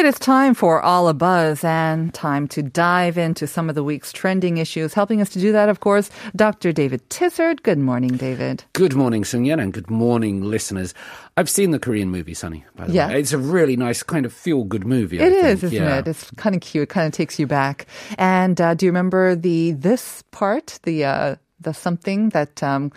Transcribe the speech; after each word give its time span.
It 0.00 0.06
is 0.06 0.18
time 0.18 0.54
for 0.54 0.80
All 0.80 1.08
a 1.08 1.12
Buzz 1.14 1.62
and 1.62 2.14
time 2.14 2.48
to 2.48 2.62
dive 2.62 3.18
into 3.18 3.46
some 3.46 3.68
of 3.68 3.74
the 3.74 3.84
week's 3.84 4.12
trending 4.14 4.56
issues. 4.56 4.94
Helping 4.94 5.20
us 5.20 5.28
to 5.28 5.38
do 5.38 5.52
that, 5.52 5.68
of 5.68 5.80
course, 5.80 6.08
Dr. 6.34 6.72
David 6.72 7.02
Tizard. 7.10 7.62
Good 7.62 7.76
morning, 7.78 8.16
David. 8.16 8.64
Good 8.72 8.94
morning, 8.94 9.24
Sunyan, 9.24 9.60
and 9.60 9.74
good 9.74 9.90
morning, 9.90 10.42
listeners. 10.42 10.94
I've 11.36 11.50
seen 11.50 11.70
the 11.72 11.78
Korean 11.78 12.08
movie, 12.10 12.32
Sunny, 12.32 12.64
by 12.76 12.86
the 12.86 12.94
Yeah. 12.94 13.08
way. 13.08 13.20
It's 13.20 13.34
a 13.34 13.38
really 13.38 13.76
nice 13.76 14.02
kind 14.02 14.24
of 14.24 14.32
feel-good 14.32 14.86
movie. 14.86 15.20
I 15.20 15.24
It 15.26 15.32
think. 15.32 15.44
is, 15.44 15.64
isn't 15.64 15.76
yeah. 15.76 15.98
it? 15.98 16.08
It's 16.08 16.30
kind 16.30 16.54
of 16.56 16.62
cute. 16.62 16.84
It 16.84 16.88
kind 16.88 17.06
of 17.06 17.12
takes 17.12 17.38
you 17.38 17.46
back. 17.46 17.84
And 18.16 18.58
uh, 18.58 18.72
do 18.72 18.86
you 18.86 18.90
remember 18.92 19.34
the 19.36 19.72
this 19.72 20.24
part, 20.30 20.78
the 20.84 21.04
uh, 21.04 21.36
the 21.60 21.74
something 21.74 22.30
that 22.30 22.62
um, 22.62 22.90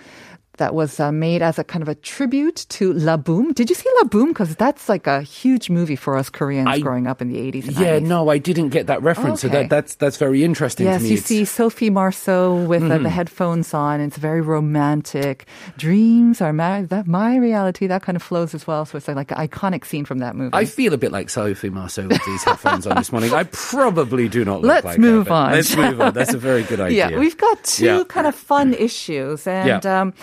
that 0.57 0.75
was 0.75 0.99
uh, 0.99 1.11
made 1.11 1.41
as 1.41 1.57
a 1.57 1.63
kind 1.63 1.81
of 1.81 1.89
a 1.89 1.95
tribute 1.95 2.65
to 2.69 2.93
La 2.93 3.17
Boom? 3.17 3.53
Did 3.53 3.69
you 3.69 3.75
see 3.75 3.89
La 4.01 4.07
Boom? 4.07 4.29
Because 4.29 4.55
that's 4.55 4.87
like 4.87 5.07
a 5.07 5.21
huge 5.23 5.69
movie 5.69 5.95
for 5.95 6.15
us 6.15 6.29
Koreans 6.29 6.67
I- 6.67 6.79
growing 6.79 7.07
up 7.07 7.21
in 7.21 7.29
the 7.29 7.39
eighties. 7.39 7.67
and 7.67 7.77
Yeah, 7.77 7.99
90s. 7.99 8.03
no, 8.03 8.29
I 8.29 8.37
didn't 8.37 8.69
get 8.69 8.87
that 8.87 9.01
reference. 9.01 9.41
So 9.41 9.47
Okay. 9.47 9.63
that, 9.63 9.69
that's 9.69 9.95
that's 9.95 10.17
very 10.17 10.43
interesting 10.43 10.85
Yes, 10.85 10.99
to 10.99 11.03
me. 11.03 11.09
you 11.09 11.13
It's- 11.15 11.27
see 11.27 11.45
Sophie 11.45 11.89
Marceau 11.89 12.55
with 12.65 12.83
uh, 12.83 12.97
the 12.99 13.09
headphones 13.09 13.73
on. 13.73 13.99
It's 13.99 14.17
very 14.17 14.41
romantic. 14.41 15.45
Dreams 15.77 16.41
are 16.41 16.53
my, 16.53 16.83
that 16.83 17.07
my 17.07 17.35
reality. 17.37 17.87
That 17.87 18.03
kind 18.03 18.15
of 18.15 18.21
flows 18.21 18.53
as 18.53 18.67
well. 18.67 18.85
So 18.85 18.97
it's 18.97 19.07
like, 19.07 19.31
an 19.31 19.37
iconic 19.37 19.85
scene 19.85 20.05
from 20.05 20.19
that 20.19 20.35
movie. 20.35 20.51
I 20.53 20.65
feel 20.65 20.93
a 20.93 20.97
bit 20.97 21.11
like 21.11 21.29
Sophie 21.29 21.69
Marceau 21.69 22.07
with 22.07 22.23
these 22.25 22.43
headphones 22.43 22.85
on 22.85 22.95
this 22.97 23.11
morning. 23.11 23.33
I 23.33 23.43
probably 23.43 24.29
do 24.29 24.45
not 24.45 24.61
look 24.61 24.69
like. 24.69 24.83
Let's 24.83 24.85
like 24.85 24.99
move 24.99 25.31
on. 25.31 25.51
Let's 25.51 25.75
move 25.75 25.99
on. 25.99 26.13
That's 26.13 26.33
a 26.33 26.37
very 26.37 26.63
good 26.63 26.79
idea. 26.87 27.09
Yeah, 27.09 27.17
we've 27.19 27.37
got 27.37 27.63
two 27.63 27.85
Yeah. 27.85 28.03
kind 28.07 28.27
of 28.27 28.35
fun 28.35 28.73
issues, 28.73 29.47
and 29.47 29.83
Yeah. 29.83 30.01
um, 30.01 30.13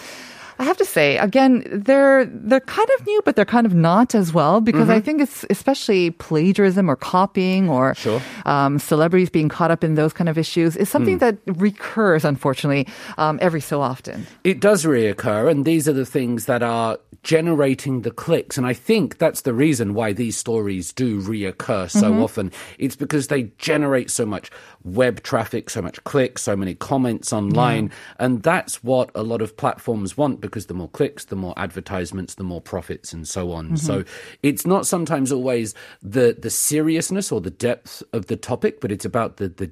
I 0.61 0.65
have 0.65 0.77
to 0.77 0.85
say, 0.85 1.17
again, 1.17 1.65
they're 1.73 2.27
they're 2.27 2.61
kind 2.79 2.89
of 2.99 3.07
new, 3.07 3.21
but 3.25 3.35
they're 3.35 3.49
kind 3.57 3.67
of 3.67 3.73
not 3.75 4.15
as 4.15 4.29
well 4.35 4.61
because 4.61 4.91
I 4.91 5.01
think 5.01 5.23
it's 5.25 5.45
especially 5.49 6.11
plagiarism 6.13 6.91
or 6.91 6.97
copying 6.97 7.69
or 7.71 7.95
Mm-hmm. 7.95 8.03
Sure. 8.03 8.21
um, 8.45 8.79
celebrities 8.79 9.31
being 9.31 9.49
caught 9.49 9.71
up 9.71 9.83
in 9.83 9.95
those 9.97 10.13
kind 10.13 10.29
of 10.29 10.37
issues 10.37 10.77
is 10.77 10.89
something 10.93 11.17
Hmm. 11.17 11.25
that 11.25 11.37
recurs, 11.57 12.25
unfortunately, 12.25 12.87
um, 13.17 13.39
every 13.41 13.61
so 13.63 13.81
often. 13.81 14.27
It 14.45 14.61
does 14.61 14.85
reoccur, 14.85 15.51
and 15.51 15.65
these 15.65 15.89
are 15.89 15.97
the 15.97 16.05
things 16.07 16.45
that 16.45 16.63
are 16.63 16.99
generating 17.23 18.03
the 18.03 18.11
clicks. 18.11 18.57
And 18.59 18.67
I 18.67 18.73
think 18.75 19.19
that's 19.19 19.43
the 19.43 19.53
reason 19.55 19.95
why 19.95 20.13
these 20.13 20.37
stories 20.37 20.93
do 20.93 21.21
reoccur 21.23 21.89
so 21.91 22.11
Mm-hmm. 22.11 22.23
often. 22.23 22.53
It's 22.79 22.97
because 22.97 23.29
they 23.29 23.43
generate 23.59 24.11
so 24.11 24.25
much 24.27 24.51
web 24.85 25.23
traffic, 25.23 25.71
so 25.71 25.83
much 25.83 26.03
clicks, 26.05 26.43
so 26.43 26.57
many 26.57 26.75
comments 26.75 27.33
online. 27.33 27.91
And 28.19 28.43
that's 28.43 28.83
what 28.83 29.11
a 29.15 29.23
lot 29.23 29.43
of 29.43 29.57
platforms 29.57 30.17
want 30.17 30.41
because 30.41 30.67
the 30.67 30.75
more 30.75 30.89
clicks, 30.89 31.27
the 31.27 31.37
more 31.37 31.55
advertisements, 31.57 32.35
the 32.35 32.45
more 32.45 32.61
profits, 32.61 33.13
and 33.13 33.29
so 33.29 33.53
on. 33.53 33.77
So 33.77 34.01
mm-hmm. 34.01 34.37
it's 34.43 34.67
not 34.67 34.87
sometimes 34.87 35.33
always 35.33 35.75
the, 36.03 36.37
the 36.39 36.51
seriousness 36.51 37.31
or 37.31 37.41
the 37.41 37.51
depth 37.51 38.03
of 38.13 38.27
the 38.27 38.37
topic, 38.37 38.81
but 38.81 38.91
it's 38.91 39.05
about 39.05 39.37
the, 39.37 39.49
the 39.49 39.71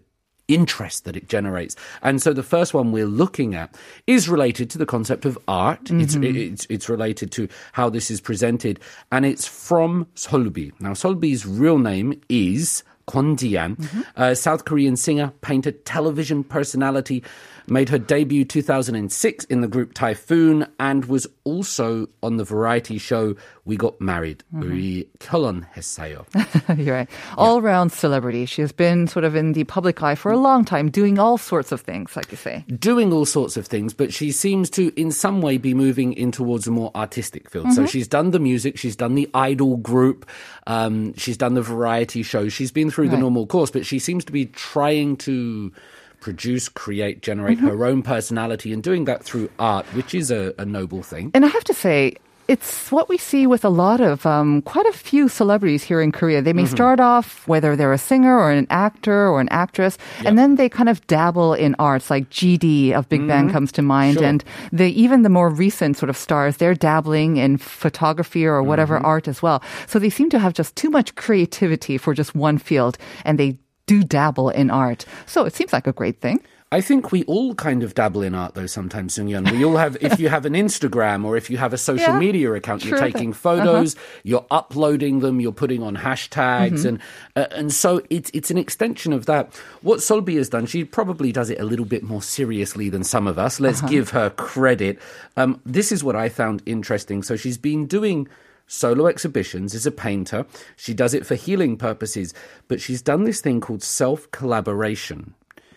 interest 0.49 1.05
that 1.05 1.17
it 1.17 1.29
generates. 1.29 1.77
And 2.03 2.21
so 2.21 2.33
the 2.33 2.43
first 2.43 2.75
one 2.75 2.91
we're 2.91 3.07
looking 3.07 3.55
at 3.55 3.77
is 4.07 4.29
related 4.29 4.71
to 4.71 4.79
the 4.79 4.87
concept 4.87 5.25
of 5.25 5.39
art. 5.47 5.91
It's, 5.91 6.17
mm-hmm. 6.17 6.37
it's, 6.37 6.67
it's 6.71 6.89
related 6.89 7.31
to 7.33 7.49
how 7.73 7.91
this 7.91 8.11
is 8.11 8.21
presented. 8.21 8.81
And 9.13 9.27
it's 9.27 9.47
from 9.47 10.07
Solbi. 10.15 10.73
Now, 10.81 10.93
Solbi's 10.93 11.47
real 11.47 11.79
name 11.79 12.21
is 12.29 12.83
Kwon 13.09 13.37
Ji-an, 13.39 13.77
mm-hmm. 13.77 14.01
a 14.17 14.37
South 14.37 14.65
Korean 14.65 14.97
singer, 14.97 15.33
painter, 15.41 15.73
television 15.73 16.45
personality, 16.45 17.25
made 17.67 17.89
her 17.89 17.99
debut 17.99 18.45
2006 18.45 19.45
in 19.47 19.61
the 19.61 19.69
group 19.69 19.95
Typhoon 19.95 20.67
and 20.79 21.07
was 21.07 21.27
also 21.45 22.09
on 22.23 22.37
the 22.37 22.45
variety 22.45 22.99
show 22.99 23.35
We 23.68 23.78
Got 23.78 24.02
Married. 24.02 24.44
우리 24.54 25.08
결혼했어요. 25.20 26.26
You're 26.78 26.94
right. 26.94 27.10
All 27.38 27.62
round 27.62 27.92
celebrity. 27.94 28.46
She 28.46 28.62
has 28.62 28.74
been 28.74 29.08
sort 29.08 29.24
of 29.24 29.36
in 29.36 29.54
the 29.54 29.64
public 29.64 30.04
eye 30.04 30.16
for 30.16 30.32
a 30.32 30.38
long 30.38 30.66
time, 30.66 30.90
doing 30.90 31.18
all 31.18 31.38
sorts 31.38 31.72
of 31.72 31.80
things, 31.82 32.16
like 32.16 32.30
you 32.32 32.38
say. 32.38 32.66
doing 32.80 33.14
all 33.14 33.26
sorts 33.26 33.56
of 33.56 33.66
things, 33.68 33.94
but 33.94 34.14
she 34.14 34.32
seems 34.32 34.70
to, 34.72 34.92
in 35.00 35.12
some 35.12 35.42
way, 35.42 35.58
be 35.58 35.74
moving 35.74 36.12
in 36.14 36.32
towards 36.32 36.68
a 36.68 36.72
more 36.72 36.92
artistic 36.96 37.50
field. 37.50 37.72
So 37.74 37.86
she's 37.86 38.08
done 38.08 38.32
the 38.32 38.40
music, 38.40 38.78
she's 38.78 38.96
done 38.98 39.16
the 39.16 39.30
idol 39.34 39.78
group, 39.78 40.26
um, 40.68 41.14
she's 41.16 41.38
done 41.38 41.54
the 41.54 41.62
variety 41.62 42.22
shows, 42.24 42.52
she's 42.52 42.72
been 42.72 42.92
through 42.92 43.08
the 43.08 43.14
Right. 43.16 43.22
normal 43.22 43.48
course, 43.48 43.72
but 43.72 43.86
she 43.86 43.98
seems 44.00 44.26
to 44.26 44.32
be 44.34 44.48
trying 44.48 45.16
to 45.18 45.72
produce, 46.20 46.68
create, 46.70 47.22
generate 47.22 47.60
her 47.60 47.86
own 47.86 48.02
personality 48.02 48.72
and 48.74 48.82
doing 48.84 49.06
that 49.06 49.24
through 49.24 49.50
art, 49.60 49.86
which 49.94 50.14
is 50.16 50.32
a, 50.32 50.54
a 50.58 50.66
noble 50.66 51.04
thing. 51.04 51.32
And 51.34 51.46
I 51.46 51.50
have 51.50 51.64
to 51.66 51.74
say, 51.74 52.16
it's 52.49 52.91
what 52.91 53.09
we 53.11 53.19
see 53.19 53.47
with 53.47 53.63
a 53.65 53.69
lot 53.69 54.01
of 54.01 54.25
um, 54.25 54.63
quite 54.63 54.87
a 54.87 54.93
few 54.93 55.29
celebrities 55.29 55.85
here 55.85 56.01
in 56.01 56.13
Korea. 56.13 56.41
They 56.41 56.53
may 56.55 56.63
Mm-hmm. 56.65 56.75
start 56.75 56.99
off 57.01 57.47
whether 57.47 57.77
they're 57.77 57.93
a 57.93 57.99
singer 57.99 58.37
or 58.39 58.51
an 58.51 58.67
actor 58.71 59.29
or 59.29 59.41
an 59.41 59.49
actress, 59.51 59.99
and 60.25 60.39
then 60.39 60.57
they 60.57 60.69
kind 60.69 60.89
of 60.89 61.07
dabble 61.07 61.53
in 61.55 61.77
arts. 61.79 62.09
Like 62.11 62.31
GD 62.31 62.93
of 62.93 63.09
Big 63.09 63.27
Bang 63.29 63.51
comes 63.51 63.71
to 63.73 63.83
mind, 63.83 64.17
Mm-hmm. 64.17 64.23
Sure. 64.25 64.29
and 64.29 64.45
the 64.73 64.89
even 65.01 65.23
the 65.23 65.29
more 65.29 65.51
recent 65.51 65.97
sort 65.99 66.09
of 66.11 66.17
stars, 66.17 66.57
they're 66.57 66.75
dabbling 66.75 67.37
in 67.37 67.59
photography 67.59 68.47
or 68.47 68.63
whatever 68.63 68.97
Mm-hmm. 68.97 69.07
art 69.15 69.29
as 69.29 69.43
well. 69.43 69.63
So 69.87 69.99
they 69.99 70.11
seem 70.11 70.31
to 70.31 70.39
have 70.39 70.55
just 70.55 70.75
too 70.75 70.91
much 70.91 71.15
creativity 71.17 71.99
for 71.99 72.15
just 72.15 72.35
one 72.35 72.59
field, 72.59 72.97
and 73.25 73.39
they 73.39 73.59
do 73.87 74.03
dabble 74.03 74.51
in 74.51 74.71
art. 74.71 75.05
So 75.27 75.45
it 75.45 75.55
seems 75.55 75.73
like 75.73 75.87
a 75.87 75.93
great 75.93 76.21
thing. 76.21 76.41
I 76.71 76.83
think 76.83 77.13
we 77.13 77.25
all 77.25 77.55
kind 77.55 77.83
of 77.83 77.95
dabble 77.95 78.21
in 78.21 78.35
art 78.35 78.55
though 78.55 78.67
sometimes, 78.67 79.17
Sungyun. 79.17 79.51
We 79.51 79.65
all 79.65 79.79
have, 79.79 79.97
if 80.03 80.21
you 80.21 80.29
have 80.29 80.45
an 80.45 80.53
Instagram 80.53 81.25
or 81.25 81.35
if 81.35 81.49
you 81.49 81.57
have 81.57 81.73
a 81.73 81.79
social 81.79 82.13
Yeah, 82.13 82.19
media 82.19 82.53
account, 82.53 82.85
you're 82.85 82.99
taking 82.99 83.31
Uh-huh. 83.31 83.39
photos, 83.39 83.97
you're 84.23 84.45
uploading 84.51 85.21
them, 85.21 85.41
you're 85.41 85.53
putting 85.53 85.83
on 85.83 85.97
hashtags, 85.97 86.81
Mm-hmm. 86.85 86.89
and 86.89 86.99
uh, 87.37 87.47
and 87.53 87.73
so 87.73 88.03
it's 88.11 88.31
it's 88.35 88.51
an 88.51 88.59
extension 88.59 89.15
of 89.15 89.25
that. 89.25 89.55
What 89.81 90.01
Solbi 90.01 90.37
has 90.37 90.51
done, 90.51 90.67
she 90.67 90.85
probably 90.85 91.33
does 91.33 91.49
it 91.49 91.59
a 91.59 91.65
little 91.65 91.87
bit 91.87 92.03
more 92.03 92.21
seriously 92.21 92.91
than 92.91 93.03
some 93.03 93.27
of 93.27 93.39
us. 93.39 93.61
Let's 93.61 93.79
Uh-huh. 93.79 93.89
give 93.89 94.11
her 94.11 94.29
credit. 94.29 94.99
Um, 95.39 95.63
this 95.65 95.91
is 95.91 96.05
what 96.05 96.17
I 96.17 96.29
found 96.29 96.63
interesting. 96.67 97.23
So 97.23 97.35
she's 97.37 97.57
been 97.57 97.87
doing 97.87 98.29
solo 98.67 99.07
exhibitions 99.07 99.75
as 99.75 99.87
a 99.87 99.91
painter. 99.91 100.45
She 100.77 100.93
does 100.93 101.15
it 101.15 101.25
for 101.25 101.35
healing 101.35 101.79
purposes, 101.79 102.35
but 102.69 102.79
she's 102.83 103.01
done 103.01 103.25
this 103.25 103.41
thing 103.41 103.63
called 103.63 103.83
self 103.83 104.31
collaboration. 104.33 105.33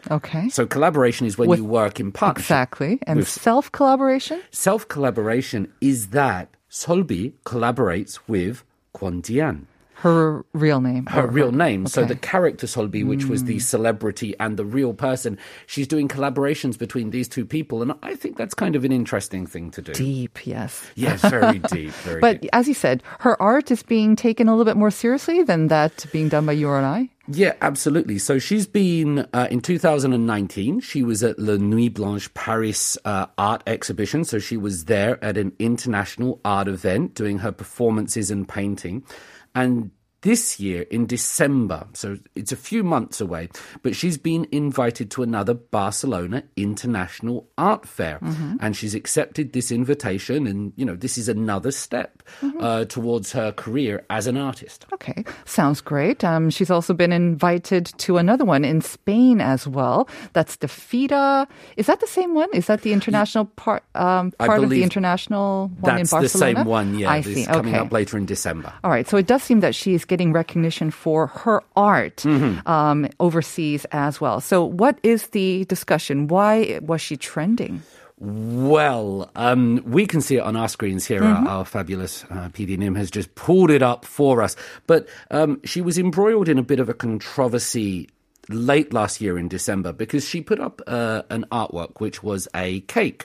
Okay. 0.10 0.50
So 0.50 0.66
collaboration 0.66 1.28
is 1.28 1.38
when 1.38 1.50
With- 1.50 1.60
you 1.60 1.66
work 1.66 2.00
in 2.00 2.12
partnership. 2.12 2.46
Exactly. 2.46 3.00
And 3.06 3.20
With- 3.20 3.30
self 3.30 3.72
collaboration? 3.72 4.42
Self 4.52 4.88
collaboration 4.88 5.72
is 5.82 6.08
that 6.08 6.50
Solbi 6.70 7.34
collaborates 7.46 8.20
with 8.28 8.64
Kwon 8.96 9.22
Jian. 9.22 9.66
Her 10.02 10.44
real 10.54 10.82
name. 10.82 11.06
Her 11.06 11.28
real 11.28 11.52
name. 11.52 11.86
So 11.86 12.04
the 12.06 12.16
character 12.16 12.66
Solbi, 12.66 13.06
which 13.06 13.26
was 13.26 13.44
the 13.44 13.54
hmm. 13.54 13.60
celebrity 13.60 14.34
and 14.40 14.58
the 14.58 14.66
real 14.66 14.96
person, 14.96 15.38
she's 15.68 15.88
doing 15.88 16.08
collaborations 16.08 16.76
between 16.76 17.12
these 17.12 17.28
two 17.28 17.46
people. 17.46 17.84
And 17.84 17.94
I 18.02 18.16
think 18.16 18.36
that's 18.36 18.56
kind 18.56 18.76
of 18.76 18.84
an 18.84 18.92
interesting 18.92 19.46
thing 19.46 19.70
to 19.70 19.82
do. 19.84 19.94
Deep, 19.94 20.48
yes. 20.48 20.90
Yes, 20.96 21.22
very 21.22 21.60
deep, 21.70 21.92
very 21.92 22.20
But 22.20 22.42
deep. 22.42 22.50
as 22.52 22.68
you 22.68 22.74
said, 22.74 23.04
her 23.20 23.40
art 23.40 23.70
is 23.70 23.84
being 23.84 24.16
taken 24.16 24.48
a 24.48 24.52
little 24.58 24.66
bit 24.66 24.76
more 24.76 24.90
seriously 24.90 25.44
than 25.44 25.68
that 25.68 26.08
being 26.12 26.30
done 26.30 26.48
by 26.48 26.54
you 26.54 26.72
and 26.72 26.86
I. 26.86 27.10
Yeah, 27.34 27.54
absolutely. 27.62 28.18
So 28.18 28.40
she's 28.40 28.68
been 28.68 29.20
uh, 29.32 29.48
in 29.50 29.62
2019. 29.62 30.82
She 30.82 31.02
was 31.02 31.24
at 31.24 31.40
Le 31.40 31.58
Nuit 31.58 31.94
Blanche 31.94 32.34
Paris 32.34 32.98
uh, 33.06 33.28
art 33.38 33.64
exhibition. 33.68 34.26
So 34.26 34.38
she 34.38 34.58
was 34.58 34.86
there 34.86 35.24
at 35.24 35.38
an 35.38 35.54
international 35.58 36.42
art 36.44 36.68
event 36.68 37.14
doing 37.16 37.40
her 37.40 37.52
performances 37.52 38.32
and 38.32 38.48
painting. 38.48 39.04
And 39.56 39.92
This 40.22 40.60
year 40.60 40.84
in 40.84 41.08
December, 41.08 41.88
so 41.94 42.18
it's 42.36 42.52
a 42.52 42.56
few 42.56 42.84
months 42.84 43.20
away, 43.20 43.50
but 43.82 43.96
she's 43.96 44.18
been 44.18 44.48
invited 44.52 45.10
to 45.12 45.24
another 45.24 45.56
Barcelona 45.56 46.44
International 46.56 47.48
Art 47.58 47.88
Fair. 47.88 48.20
And 48.60 48.76
she's 48.76 48.94
accepted 48.94 49.54
this 49.54 49.72
invitation. 49.72 50.46
And, 50.46 50.74
you 50.76 50.86
know, 50.86 50.96
this 50.96 51.18
is 51.18 51.28
another 51.28 51.72
step 51.72 52.22
uh, 52.60 52.86
towards 52.86 53.32
her 53.32 53.52
career 53.52 54.06
as 54.10 54.28
an 54.28 54.38
artist. 54.38 54.86
Okay, 54.94 55.26
sounds 55.46 55.82
great. 55.82 56.24
Um, 56.24 56.50
she's 56.50 56.70
also 56.70 56.94
been 56.94 57.12
invited 57.12 57.88
to 57.98 58.18
another 58.18 58.46
one 58.46 58.64
in 58.64 58.82
Spain 58.82 59.42
as 59.42 59.68
well. 59.68 60.08
That's 60.34 60.58
the 60.58 60.68
FIDA. 60.68 61.48
Is 61.78 61.88
that 61.88 62.00
the 62.00 62.08
same 62.08 62.36
one? 62.36 62.50
Is 62.54 62.68
that 62.68 62.84
the 62.84 62.94
international 62.94 63.46
part 63.46 63.84
um, 63.96 64.32
part 64.34 64.64
of 64.64 64.70
the 64.70 64.84
international 64.84 65.70
one 65.80 65.98
in 65.98 66.06
Barcelona? 66.06 66.22
That's 66.22 66.34
the 66.34 66.40
same 66.40 66.66
one, 66.66 67.00
yeah. 67.00 67.10
I 67.10 67.22
see. 67.22 67.46
coming 67.46 67.74
okay. 67.74 67.84
up 67.84 67.92
later 67.92 68.18
in 68.18 68.26
December. 68.26 68.72
All 68.84 68.92
right, 68.92 69.08
so 69.08 69.18
it 69.18 69.26
does 69.26 69.42
seem 69.42 69.62
that 69.62 69.74
she's 69.74 70.06
getting 70.12 70.36
recognition 70.36 70.92
for 70.92 71.32
her 71.48 71.64
art 71.80 72.28
Mm-hmm. 72.28 72.68
um, 72.68 73.08
overseas 73.24 73.88
as 73.96 74.20
well. 74.20 74.44
So, 74.44 74.68
what 74.68 75.00
is 75.02 75.32
the 75.32 75.64
discussion? 75.72 76.28
Why 76.28 76.80
was 76.84 77.00
she 77.00 77.16
trending? 77.16 77.80
Well, 78.20 79.32
um, 79.36 79.82
we 79.88 80.06
can 80.06 80.22
see 80.22 80.36
it 80.36 80.44
on 80.46 80.56
our 80.56 80.68
screens 80.68 81.08
here. 81.08 81.22
Mm-hmm. 81.22 81.48
Our, 81.48 81.64
our 81.64 81.66
fabulous 81.66 82.24
uh, 82.30 82.50
PD 82.54 82.78
Nim 82.78 82.94
has 82.94 83.10
just 83.10 83.34
pulled 83.34 83.72
it 83.72 83.82
up 83.82 84.06
for 84.06 84.44
us. 84.44 84.56
But 84.86 85.08
um, 85.32 85.58
she 85.64 85.82
was 85.82 85.98
embroiled 85.98 86.48
in 86.52 86.60
a 86.60 86.64
bit 86.64 86.80
of 86.80 86.90
a 86.90 86.94
controversy 86.94 88.10
late 88.50 88.94
last 88.94 89.22
year 89.22 89.40
in 89.40 89.48
December 89.48 89.94
because 89.94 90.28
she 90.28 90.42
put 90.42 90.60
up 90.60 90.82
uh, 90.86 91.24
an 91.32 91.46
artwork 91.52 91.98
which 91.98 92.22
was 92.22 92.48
a 92.54 92.82
cake. 92.82 93.24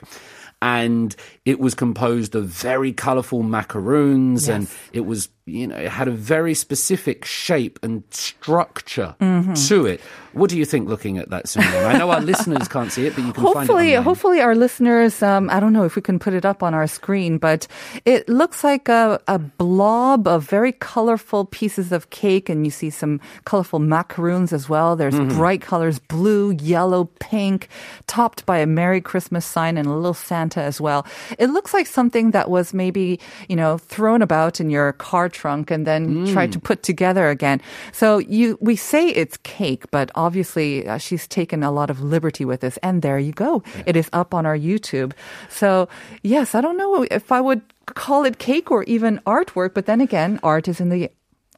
And 0.61 1.13
it 1.45 1.59
was 1.59 1.75
composed 1.75 2.33
of 2.33 2.49
very 2.49 2.91
colorful 2.91 3.43
macaroons, 3.43 4.49
and 4.49 4.65
it 4.91 5.05
was, 5.05 5.29
you 5.47 5.65
know, 5.67 5.75
it 5.77 5.89
had 5.89 6.07
a 6.07 6.11
very 6.11 6.53
specific 6.53 7.25
shape 7.25 7.79
and 7.81 8.03
structure 8.11 9.15
Mm-hmm. 9.19 9.53
to 9.53 9.85
it. 9.85 10.01
What 10.33 10.49
do 10.51 10.57
you 10.57 10.65
think 10.65 10.87
looking 10.87 11.17
at 11.17 11.29
that, 11.31 11.45
Sunil? 11.45 11.85
I 11.85 11.97
know 11.97 12.11
our 12.11 12.21
listeners 12.31 12.67
can't 12.67 12.91
see 12.91 13.07
it, 13.07 13.15
but 13.15 13.23
you 13.25 13.33
can 13.33 13.41
find 13.43 13.55
it 13.55 13.57
hopefully, 13.57 13.93
hopefully 13.93 14.41
our 14.41 14.53
listeners. 14.55 15.23
Um, 15.23 15.49
I 15.49 15.59
don't 15.59 15.73
know 15.73 15.83
if 15.83 15.95
we 15.95 16.01
can 16.03 16.19
put 16.19 16.33
it 16.33 16.45
up 16.45 16.61
on 16.61 16.73
our 16.75 16.85
screen, 16.85 17.39
but 17.39 17.65
it 18.05 18.29
looks 18.29 18.63
like 18.63 18.87
a, 18.89 19.19
a 19.27 19.39
blob 19.39 20.27
of 20.27 20.43
very 20.47 20.71
colorful 20.73 21.45
pieces 21.45 21.91
of 21.91 22.09
cake, 22.11 22.49
and 22.49 22.65
you 22.65 22.71
see 22.71 22.89
some 22.91 23.19
colorful 23.45 23.79
macaroons 23.79 24.53
as 24.53 24.69
well. 24.69 24.95
There's 24.95 25.15
Mm-hmm. 25.17 25.37
bright 25.37 25.61
colors: 25.61 25.97
blue, 25.97 26.51
yellow, 26.61 27.05
pink, 27.19 27.69
topped 28.05 28.45
by 28.45 28.59
a 28.59 28.67
Merry 28.67 29.01
Christmas 29.01 29.45
sign 29.45 29.77
and 29.77 29.87
a 29.87 29.93
little 29.93 30.13
Santa 30.13 30.61
as 30.61 30.79
well. 30.79 31.07
It 31.39 31.47
looks 31.49 31.73
like 31.73 31.87
something 31.87 32.31
that 32.31 32.49
was 32.51 32.73
maybe 32.73 33.19
you 33.49 33.55
know 33.55 33.79
thrown 33.79 34.21
about 34.21 34.59
in 34.61 34.69
your 34.69 34.93
car 34.93 35.29
trunk 35.37 35.69
and 35.71 35.85
then 35.85 36.25
tried 36.33 36.49
Mm. 36.49 36.57
to 36.57 36.59
put 36.69 36.79
together 36.81 37.29
again. 37.29 37.61
So 37.93 38.17
you 38.17 38.57
we 38.59 38.75
say 38.75 39.03
it's 39.13 39.37
cake, 39.45 39.85
but 39.93 40.09
obviously 40.15 40.69
uh, 40.89 40.97
she's 40.97 41.27
taken 41.29 41.61
a 41.63 41.69
lot 41.69 41.89
of 41.93 42.01
liberty 42.01 42.45
with 42.49 42.59
this. 42.65 42.77
And 42.81 43.01
there 43.05 43.19
you 43.21 43.33
go. 43.33 43.61
It 43.85 43.95
is 43.95 44.09
up 44.13 44.33
on 44.33 44.45
our 44.49 44.57
YouTube. 44.57 45.11
So 45.49 45.87
yes, 46.23 46.55
I 46.57 46.61
don't 46.65 46.77
know 46.81 47.05
if 47.11 47.29
I 47.31 47.39
would 47.41 47.61
call 47.93 48.25
it 48.25 48.35
cake 48.41 48.67
or 48.73 48.81
even 48.89 49.21
artwork, 49.25 49.71
but 49.77 49.85
then 49.85 50.01
again, 50.01 50.39
art 50.43 50.67
is 50.67 50.79
in 50.81 50.89
the 50.89 51.09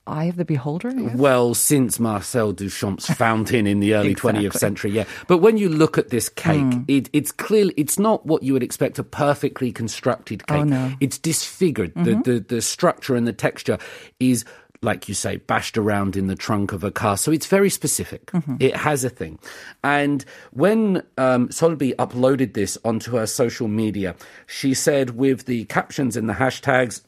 eye 0.08 0.26
of 0.26 0.36
the 0.38 0.46
beholder. 0.46 0.92
Well, 1.16 1.54
since 1.54 2.00
Marcel 2.00 2.54
Duchamp's 2.54 3.08
fountain 3.14 3.68
in 3.68 3.80
the 3.80 3.94
early 3.94 4.12
Exactly. 4.12 4.44
20th 4.48 4.54
century, 4.54 4.92
yeah. 4.92 5.06
But 5.28 5.38
when 5.40 5.58
you 5.58 5.70
look 5.70 5.98
at 5.98 6.10
this 6.10 6.30
cake, 6.30 6.60
Hmm. 6.60 6.82
it, 6.88 7.10
it's 7.14 7.32
clearly 7.32 7.74
it's 7.78 8.00
not 8.00 8.26
what 8.26 8.44
you 8.44 8.54
would 8.54 8.64
expect 8.64 9.00
a 9.00 9.04
perfectly 9.04 9.72
constructed 9.72 10.46
cake. 10.48 10.58
Oh, 10.58 10.64
no. 10.64 10.76
Mm-hmm. 10.76 10.96
It's 11.00 11.18
disfigured. 11.18 11.94
The, 11.96 12.16
the 12.24 12.40
the 12.40 12.62
structure 12.62 13.16
and 13.16 13.28
the 13.28 13.34
texture 13.34 13.78
is 14.20 14.46
like 14.82 15.10
you 15.10 15.14
say, 15.14 15.36
bashed 15.36 15.78
around 15.78 16.16
in 16.16 16.28
the 16.28 16.38
trunk 16.38 16.72
of 16.72 16.86
a 16.86 16.90
car. 16.92 17.18
So 17.18 17.34
it's 17.34 17.48
very 17.48 17.70
specific. 17.70 18.28
Mm-hmm. 18.28 18.56
It 18.62 18.78
has 18.78 19.04
a 19.04 19.10
thing. 19.10 19.38
And 19.84 20.24
when 20.52 21.04
um, 21.18 21.50
Solbi 21.50 21.94
uploaded 21.96 22.54
this 22.54 22.78
onto 22.86 23.12
her 23.18 23.26
social 23.26 23.68
media, 23.68 24.16
she 24.48 24.74
said 24.74 25.18
with 25.18 25.48
the 25.48 25.66
captions 25.66 26.16
and 26.16 26.30
the 26.30 26.34
hashtags, 26.34 27.02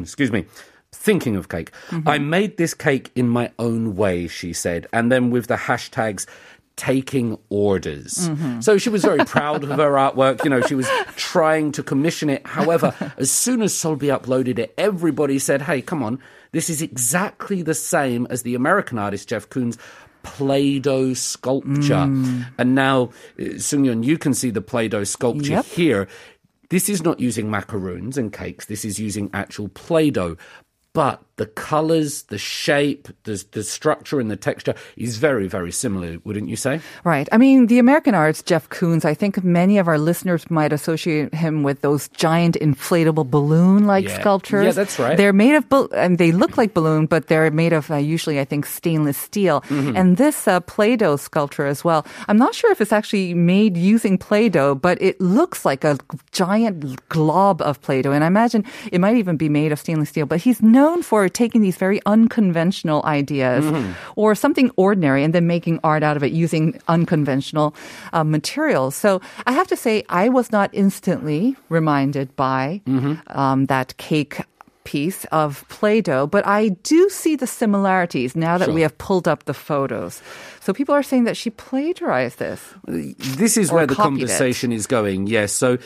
excuse 0.02 0.30
me, 0.30 0.46
thinking 0.96 1.36
of 1.36 1.48
cake. 1.48 1.70
Mm-hmm. 1.88 2.08
I 2.08 2.18
made 2.18 2.56
this 2.56 2.74
cake 2.74 3.10
in 3.14 3.28
my 3.28 3.50
own 3.58 3.96
way, 3.96 4.26
she 4.26 4.52
said. 4.52 4.86
And 4.92 5.12
then 5.12 5.30
with 5.30 5.46
the 5.46 5.56
hashtags, 5.56 6.26
taking 6.76 7.38
orders. 7.48 8.28
Mm-hmm. 8.28 8.60
So 8.60 8.76
she 8.76 8.90
was 8.90 9.02
very 9.02 9.24
proud 9.24 9.64
of 9.64 9.70
her 9.70 9.92
artwork. 9.92 10.44
You 10.44 10.50
know, 10.50 10.60
she 10.60 10.74
was 10.74 10.88
trying 11.16 11.72
to 11.72 11.82
commission 11.82 12.28
it. 12.28 12.46
However, 12.46 12.94
as 13.16 13.30
soon 13.30 13.62
as 13.62 13.72
Solbi 13.72 14.16
uploaded 14.16 14.58
it, 14.58 14.74
everybody 14.76 15.38
said, 15.38 15.62
hey, 15.62 15.80
come 15.80 16.02
on, 16.02 16.18
this 16.52 16.68
is 16.68 16.82
exactly 16.82 17.62
the 17.62 17.74
same 17.74 18.26
as 18.28 18.42
the 18.42 18.54
American 18.54 18.98
artist 18.98 19.28
Jeff 19.28 19.48
Koons. 19.48 19.78
Play-Doh 20.22 21.14
sculpture, 21.14 21.94
mm. 21.94 22.46
and 22.58 22.74
now 22.74 23.10
uh, 23.38 23.54
Sungyun, 23.62 24.02
you 24.02 24.18
can 24.18 24.34
see 24.34 24.50
the 24.50 24.60
Play-Doh 24.60 25.04
sculpture 25.04 25.52
Yep. 25.52 25.64
here. 25.66 26.08
This 26.68 26.88
is 26.88 27.04
not 27.04 27.20
using 27.20 27.48
macaroons 27.48 28.18
and 28.18 28.32
cakes. 28.32 28.66
This 28.66 28.84
is 28.84 28.98
using 28.98 29.30
actual 29.32 29.68
Play-Doh. 29.68 30.36
But 30.96 31.20
the 31.36 31.46
colors, 31.46 32.22
the 32.24 32.38
shape, 32.38 33.08
the, 33.24 33.44
the 33.52 33.62
structure, 33.62 34.20
and 34.20 34.30
the 34.30 34.36
texture 34.36 34.74
is 34.96 35.18
very, 35.18 35.46
very 35.48 35.70
similar, 35.70 36.18
wouldn't 36.24 36.48
you 36.48 36.56
say? 36.56 36.80
Right. 37.04 37.28
I 37.30 37.36
mean, 37.36 37.66
the 37.66 37.78
American 37.78 38.14
artist 38.14 38.46
Jeff 38.46 38.68
Koons, 38.70 39.04
I 39.04 39.12
think 39.12 39.44
many 39.44 39.76
of 39.76 39.86
our 39.86 39.98
listeners 39.98 40.50
might 40.50 40.72
associate 40.72 41.34
him 41.34 41.62
with 41.62 41.82
those 41.82 42.08
giant 42.08 42.56
inflatable 42.60 43.30
balloon 43.30 43.86
like 43.86 44.06
Yeah. 44.08 44.18
sculptures. 44.20 44.64
Yeah, 44.64 44.72
that's 44.72 44.98
right. 44.98 45.16
They're 45.16 45.34
made 45.34 45.54
of, 45.56 45.64
and 45.92 46.16
they 46.16 46.32
look 46.32 46.56
like 46.56 46.72
balloon, 46.72 47.04
but 47.04 47.26
they're 47.26 47.50
made 47.50 47.74
of 47.74 47.90
uh, 47.90 47.96
usually, 47.96 48.40
I 48.40 48.44
think, 48.44 48.64
stainless 48.64 49.18
steel. 49.18 49.60
Mm-hmm. 49.68 49.96
And 49.96 50.16
this 50.16 50.48
uh, 50.48 50.60
Play 50.60 50.96
Doh 50.96 51.16
sculpture 51.16 51.66
as 51.66 51.84
well. 51.84 52.06
I'm 52.28 52.38
not 52.38 52.54
sure 52.54 52.72
if 52.72 52.80
it's 52.80 52.92
actually 52.92 53.34
made 53.34 53.76
using 53.76 54.16
Play 54.16 54.48
Doh, 54.48 54.74
but 54.74 55.00
it 55.02 55.20
looks 55.20 55.64
like 55.64 55.84
a 55.84 55.98
giant 56.32 57.06
glob 57.10 57.60
of 57.60 57.80
Play 57.82 58.00
Doh. 58.00 58.12
And 58.12 58.24
I 58.24 58.26
imagine 58.26 58.64
it 58.90 59.00
might 59.00 59.16
even 59.16 59.36
be 59.36 59.50
made 59.50 59.70
of 59.72 59.78
stainless 59.78 60.08
steel, 60.08 60.24
but 60.24 60.40
he's 60.40 60.62
known 60.62 61.02
for 61.02 61.25
taking 61.28 61.60
these 61.62 61.76
very 61.76 62.00
unconventional 62.06 63.02
ideas 63.04 63.64
Mm-hmm. 63.64 63.92
or 64.16 64.34
something 64.34 64.70
ordinary 64.76 65.24
and 65.24 65.32
then 65.34 65.46
making 65.46 65.80
art 65.82 66.02
out 66.02 66.16
of 66.16 66.22
it 66.22 66.32
using 66.32 66.78
unconventional 66.88 67.74
uh, 68.12 68.24
materials. 68.24 68.94
So 68.94 69.20
I 69.46 69.52
have 69.52 69.66
to 69.68 69.76
say, 69.76 70.04
I 70.08 70.28
was 70.28 70.52
not 70.52 70.70
instantly 70.72 71.56
reminded 71.68 72.34
by 72.36 72.80
Mm-hmm. 72.86 73.14
um, 73.38 73.66
that 73.66 73.96
cake 73.96 74.40
piece 74.86 75.24
of 75.26 75.68
Play-Doh, 75.68 76.26
but 76.28 76.46
I 76.46 76.68
do 76.68 77.10
see 77.10 77.36
the 77.36 77.46
similarities 77.46 78.34
now 78.34 78.56
that 78.56 78.72
we 78.72 78.80
have 78.80 78.96
pulled 78.96 79.28
up 79.28 79.44
the 79.44 79.54
photos. 79.54 80.22
So 80.60 80.72
people 80.72 80.94
are 80.94 81.02
saying 81.02 81.24
that 81.24 81.36
she 81.36 81.50
plagiarized 81.50 82.38
this. 82.38 82.62
This 82.86 83.56
is 83.56 83.70
where 83.70 83.86
the 83.86 83.94
conversation 83.94 84.72
is 84.72 84.86
going. 84.86 85.26
Yes. 85.26 85.52
So 85.52 85.78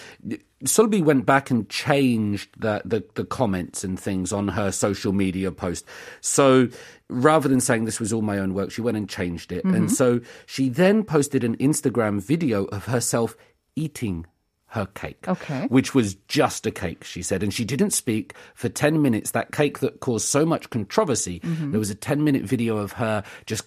Solbi 0.65 1.03
went 1.03 1.27
back 1.27 1.51
and 1.51 1.69
changed 1.69 2.51
the, 2.59 2.83
the, 2.85 3.03
the 3.15 3.25
comments 3.25 3.83
and 3.83 3.99
things 3.99 4.33
on 4.33 4.49
her 4.49 4.71
social 4.71 5.13
media 5.13 5.51
post. 5.51 5.85
So 6.21 6.69
rather 7.09 7.49
than 7.49 7.61
saying 7.61 7.87
this 7.87 7.99
was 7.99 8.13
all 8.13 8.23
my 8.23 8.39
own 8.39 8.55
work, 8.55 8.71
she 8.71 8.83
went 8.83 8.97
and 8.97 9.09
changed 9.09 9.53
it. 9.53 9.65
Mm-hmm. 9.65 9.75
And 9.75 9.91
so 9.91 10.21
she 10.47 10.69
then 10.69 11.03
posted 11.03 11.45
an 11.45 11.57
Instagram 11.57 12.23
video 12.23 12.65
of 12.67 12.85
herself 12.85 13.37
eating 13.75 14.27
her 14.71 14.87
cake. 14.95 15.27
Okay. 15.29 15.67
Which 15.69 15.95
was 15.95 16.15
just 16.29 16.65
a 16.67 16.71
cake, 16.71 17.05
she 17.05 17.23
said. 17.23 17.43
And 17.43 17.53
she 17.53 17.65
didn't 17.65 17.91
speak 17.91 18.35
for 18.55 18.69
10 18.69 19.03
minutes. 19.03 19.33
That 19.33 19.53
cake 19.53 19.81
that 19.81 20.01
caused 20.01 20.27
so 20.29 20.47
much 20.47 20.71
controversy, 20.71 21.41
Mm-hmm. 21.41 21.73
there 21.73 21.79
was 21.81 21.91
a 21.91 21.95
10 21.95 22.23
minute 22.25 22.43
video 22.45 22.77
of 22.79 22.93
her 22.93 23.23
just 23.47 23.65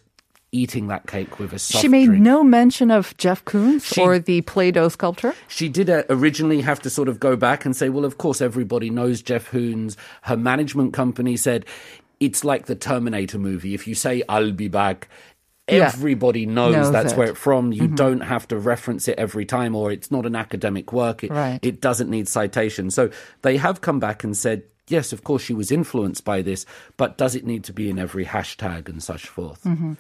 eating 0.54 0.88
that 0.88 1.08
cake 1.08 1.40
with 1.40 1.52
a 1.52 1.58
soft 1.58 1.82
she 1.82 1.88
made 1.88 2.06
drink. 2.06 2.22
no 2.22 2.44
mention 2.44 2.92
of 2.92 3.18
Jeff 3.18 3.44
Koons 3.44 3.84
She- 3.92 4.00
or 4.00 4.20
the 4.20 4.42
Play-Doh 4.42 4.88
sculpture. 4.90 5.34
She 5.48 5.68
did 5.68 5.90
uh, 5.90 6.04
originally 6.10 6.62
have 6.62 6.80
to 6.84 6.90
sort 6.92 7.10
of 7.10 7.20
go 7.20 7.36
back 7.36 7.66
and 7.66 7.76
say, 7.76 7.90
well, 7.90 8.06
of 8.06 8.18
course, 8.20 8.40
everybody 8.40 8.90
knows 8.92 9.22
Jeff 9.24 9.50
Koons. 9.52 9.96
Her 10.22 10.38
management 10.38 10.94
company 10.94 11.38
said, 11.38 11.66
it's 12.20 12.44
like 12.46 12.68
the 12.68 12.76
Terminator 12.76 13.40
movie. 13.40 13.74
If 13.74 13.88
you 13.88 13.96
say, 13.96 14.22
I'll 14.30 14.52
be 14.52 14.68
back, 14.68 15.10
Yeah. 15.70 15.86
everybody 15.86 16.46
knows, 16.46 16.76
Knows 16.76 16.92
that's 16.92 17.14
it. 17.14 17.18
where 17.18 17.30
it's 17.30 17.40
from. 17.40 17.72
You 17.72 17.84
mm-hmm. 17.84 17.96
don't 17.96 18.20
have 18.22 18.48
to 18.50 18.58
reference 18.58 19.08
it 19.08 19.18
every 19.18 19.46
time, 19.46 19.76
or 19.76 19.92
it's 19.92 20.12
not 20.12 20.26
an 20.26 20.36
academic 20.36 20.92
work. 20.92 21.24
It, 21.24 21.32
Right. 21.32 21.60
it 21.62 21.80
doesn't 21.80 22.10
need 22.10 22.28
citation. 22.28 22.92
So 22.92 23.10
they 23.44 23.56
have 23.58 23.80
come 23.80 24.00
back 24.00 24.26
and 24.26 24.36
said, 24.36 24.64
yes, 24.90 25.14
of 25.14 25.24
course, 25.24 25.42
she 25.42 25.54
was 25.54 25.72
influenced 25.72 26.26
by 26.26 26.42
this, 26.42 26.66
but 26.98 27.18
does 27.18 27.34
it 27.36 27.46
need 27.46 27.64
to 27.66 27.74
be 27.74 27.90
in 27.90 27.98
every 27.98 28.26
hashtag 28.26 28.90
and 28.90 29.02
such 29.02 29.28
forth? 29.28 29.64
Mm-hmm. 29.64 29.94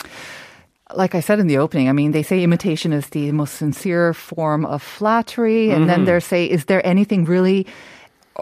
like 0.95 1.15
I 1.15 1.21
said 1.21 1.39
in 1.39 1.47
the 1.47 1.57
opening, 1.57 1.87
I 1.89 1.93
mean, 1.93 2.11
they 2.11 2.23
say 2.23 2.43
imitation 2.43 2.91
is 2.93 3.07
the 3.09 3.31
most 3.31 3.55
sincere 3.55 4.13
form 4.13 4.65
of 4.65 4.83
flattery. 4.83 5.71
And 5.71 5.89
then 5.89 5.99
mm-hmm. 5.99 6.05
they 6.05 6.19
say, 6.19 6.45
is 6.45 6.65
there 6.65 6.85
anything 6.85 7.23
really 7.25 7.65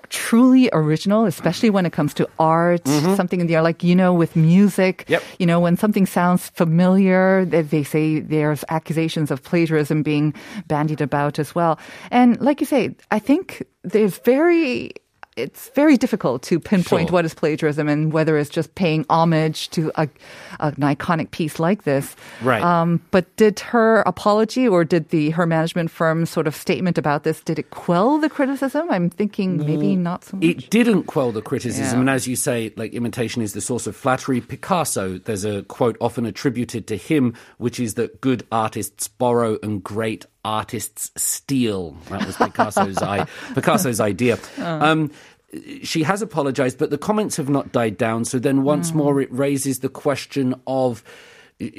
truly 0.10 0.70
original, 0.74 1.26
especially 1.26 1.70
when 1.70 1.86
it 1.86 1.94
comes 1.94 2.14
to 2.16 2.28
art, 2.40 2.84
mm-hmm. 2.84 3.16
something 3.16 3.42
in 3.42 3.48
the 3.48 3.56
art, 3.56 3.64
like, 3.64 3.84
you 3.84 3.96
know, 3.96 4.14
with 4.14 4.36
music, 4.36 5.06
Yep. 5.08 5.24
you 5.40 5.46
know, 5.46 5.60
when 5.60 5.78
something 5.78 6.06
sounds 6.06 6.50
familiar, 6.50 7.46
they, 7.46 7.62
they 7.62 7.84
say 7.84 8.20
there's 8.20 8.64
accusations 8.70 9.32
of 9.32 9.44
plagiarism 9.44 10.04
being 10.04 10.34
bandied 10.68 11.02
about 11.02 11.40
as 11.40 11.54
well. 11.56 11.80
And 12.12 12.40
like 12.42 12.60
you 12.60 12.66
say, 12.66 12.96
I 13.12 13.20
think 13.20 13.64
there's 13.84 14.18
very 14.20 14.92
it's 15.38 15.70
very 15.76 15.96
difficult 15.98 16.42
to 16.44 16.60
pinpoint 16.60 17.08
Sure. 17.08 17.14
what 17.14 17.26
is 17.26 17.34
plagiarism 17.34 17.88
and 17.88 18.12
whether 18.12 18.38
it's 18.38 18.50
just 18.50 18.76
paying 18.76 19.06
homage 19.10 19.70
to 19.70 19.90
a, 19.96 20.10
an 20.60 20.76
iconic 20.76 21.32
piece 21.32 21.58
like 21.60 21.84
this. 21.84 22.16
Right. 22.42 22.62
Um, 22.62 23.02
but 23.12 23.34
did 23.38 23.60
her 23.62 24.02
apology 24.02 24.68
or 24.68 24.84
did 24.84 25.10
the 25.10 25.30
her 25.32 25.46
management 25.46 25.90
firm 25.90 26.26
sort 26.26 26.48
of 26.48 26.56
statement 26.56 26.98
about 26.98 27.24
this 27.24 27.42
did 27.44 27.60
it 27.60 27.70
quell 27.70 28.18
the 28.18 28.30
criticism? 28.30 28.92
I'm 28.92 29.10
thinking 29.10 29.58
maybe 29.58 29.96
not 29.96 30.26
so 30.26 30.38
much. 30.38 30.46
It 30.46 30.70
didn't 30.70 31.04
quell 31.04 31.32
the 31.32 31.42
criticism, 31.42 31.96
Yeah. 31.96 32.00
and 32.02 32.10
as 32.10 32.28
you 32.28 32.36
say, 32.36 32.74
like 32.76 32.94
imitation 32.94 33.42
is 33.42 33.54
the 33.54 33.62
source 33.62 33.88
of 33.88 33.96
flattery. 33.96 34.42
Picasso, 34.42 35.18
there's 35.18 35.46
a 35.46 35.64
quote 35.64 35.96
often 36.02 36.26
attributed 36.26 36.88
to 36.88 36.98
him, 36.98 37.34
which 37.58 37.80
is 37.80 37.94
that 37.94 38.20
good 38.20 38.46
artists 38.52 39.08
borrow 39.08 39.58
and 39.64 39.82
great 39.84 40.26
artists 40.44 41.12
steal. 41.16 41.96
That 42.10 42.26
was 42.26 42.36
Picasso's 42.36 42.98
I, 43.02 43.26
Picasso's 43.54 44.00
idea. 44.00 44.40
Um, 44.58 45.12
she 45.84 46.04
has 46.04 46.22
apologized, 46.22 46.78
but 46.78 46.90
the 46.90 46.98
comments 46.98 47.38
have 47.38 47.50
not 47.50 47.72
died 47.72 47.98
down. 47.98 48.26
So 48.26 48.40
then, 48.40 48.64
once 48.64 48.94
more, 48.94 49.22
it 49.22 49.32
raises 49.32 49.80
the 49.80 49.90
question 49.90 50.56
of. 50.68 51.04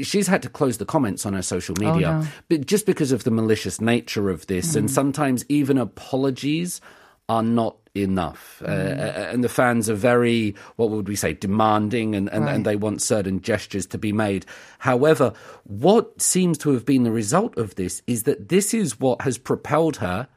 She's 0.02 0.28
had 0.28 0.42
to 0.42 0.48
close 0.48 0.78
the 0.78 0.84
comments 0.84 1.26
on 1.26 1.32
her 1.32 1.42
social 1.42 1.74
media, 1.76 2.12
no. 2.12 2.26
but 2.48 2.66
just 2.66 2.86
because 2.86 3.10
of 3.10 3.24
the 3.24 3.32
malicious 3.32 3.80
nature 3.80 4.30
of 4.30 4.46
this, 4.46 4.76
and 4.76 4.88
sometimes 4.88 5.44
even 5.48 5.76
apologies 5.76 6.80
are 7.28 7.42
not 7.42 7.76
enough. 7.94 8.62
Uh, 8.64 8.70
and 8.70 9.44
the 9.44 9.48
fans 9.48 9.90
are 9.90 9.94
very, 9.94 10.54
what 10.76 10.90
would 10.90 11.08
we 11.08 11.16
say, 11.16 11.34
demanding 11.34 12.14
and, 12.14 12.28
and, 12.32 12.48
and 12.48 12.64
they 12.64 12.76
want 12.76 13.02
certain 13.02 13.40
gestures 13.40 13.86
to 13.86 13.98
be 13.98 14.12
made. 14.12 14.46
However, 14.78 15.32
what 15.64 16.20
seems 16.20 16.56
to 16.58 16.70
have 16.70 16.86
been 16.86 17.02
the 17.02 17.10
result 17.12 17.56
of 17.58 17.74
this 17.74 18.02
is 18.06 18.22
that 18.22 18.48
this 18.48 18.72
is 18.72 18.98
what 18.98 19.22
has 19.22 19.36
propelled 19.38 19.96
her 19.96 20.28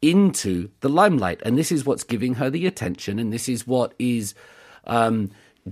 into 0.00 0.70
the 0.80 0.88
limelight. 0.88 1.42
And 1.44 1.58
this 1.58 1.72
is 1.72 1.84
what's 1.84 2.04
giving 2.04 2.34
her 2.34 2.50
the 2.50 2.66
attention, 2.66 3.18
and 3.18 3.32
this 3.32 3.48
is 3.48 3.66
what 3.66 3.94
is 3.98 4.34
um, 4.86 5.30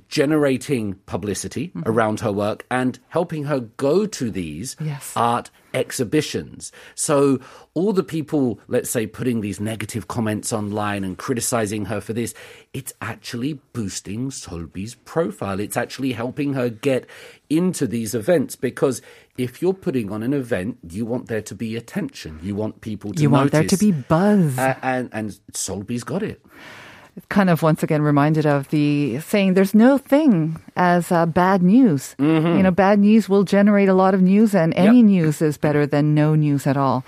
generating 0.09 0.95
publicity 1.07 1.71
around 1.87 2.21
her 2.21 2.33
work 2.33 2.67
and 2.71 2.99
helping 3.09 3.45
her 3.45 3.61
go 3.61 4.07
to 4.07 4.31
these 4.31 4.77
Yes. 4.81 5.13
art 5.15 5.51
exhibitions. 5.77 6.73
So, 6.95 7.39
all 7.75 7.93
the 7.93 8.03
people, 8.03 8.59
let's 8.67 8.91
say, 8.91 9.07
putting 9.07 9.43
these 9.43 9.61
negative 9.61 10.09
comments 10.09 10.53
online 10.53 11.05
and 11.05 11.17
criticizing 11.19 11.85
her 11.85 12.01
for 12.01 12.15
this, 12.15 12.35
it's 12.73 12.95
actually 13.01 13.61
boosting 13.75 14.31
Solbi's 14.31 14.95
profile. 14.95 15.61
It's 15.61 15.77
actually 15.77 16.13
helping 16.13 16.55
her 16.55 16.71
get 16.71 17.07
into 17.51 17.87
these 17.87 18.15
events 18.15 18.57
because 18.57 19.03
if 19.37 19.61
you're 19.61 19.75
putting 19.75 20.11
on 20.11 20.23
an 20.23 20.33
event, 20.33 20.79
you 20.89 21.05
want 21.05 21.29
there 21.29 21.43
to 21.43 21.55
be 21.55 21.77
attention. 21.77 22.41
You 22.43 22.55
want 22.55 22.81
people 22.81 23.13
to 23.13 23.23
you 23.23 23.31
want 23.31 23.53
there 23.53 23.65
to 23.65 23.77
be 23.77 23.93
buzz. 23.93 24.59
A- 24.59 24.79
and 24.83 25.11
and 25.13 25.39
Solbi's 25.53 26.05
got 26.05 26.23
it. 26.23 26.41
Kind 27.29 27.49
of 27.51 27.63
once 27.63 27.83
again 27.83 28.03
reminded 28.03 28.47
of 28.47 28.69
the 28.69 29.21
saying 29.21 29.55
there's 29.55 29.75
no 29.75 29.99
thing 29.99 30.57
as 30.77 31.11
uh, 31.11 31.27
bad 31.27 31.63
news. 31.63 32.15
You 32.19 32.63
know, 32.63 32.71
bad 32.71 32.99
news 32.99 33.29
will 33.29 33.45
generate 33.45 33.89
a 33.89 33.95
lot 33.95 34.15
of 34.15 34.23
news, 34.23 34.55
and 34.55 34.75
any 34.75 34.97
Yep. 34.99 35.05
news 35.07 35.43
is 35.43 35.57
better 35.57 35.87
than 35.87 36.15
no 36.15 36.35
news 36.35 36.67
at 36.67 36.77
all. 36.77 37.05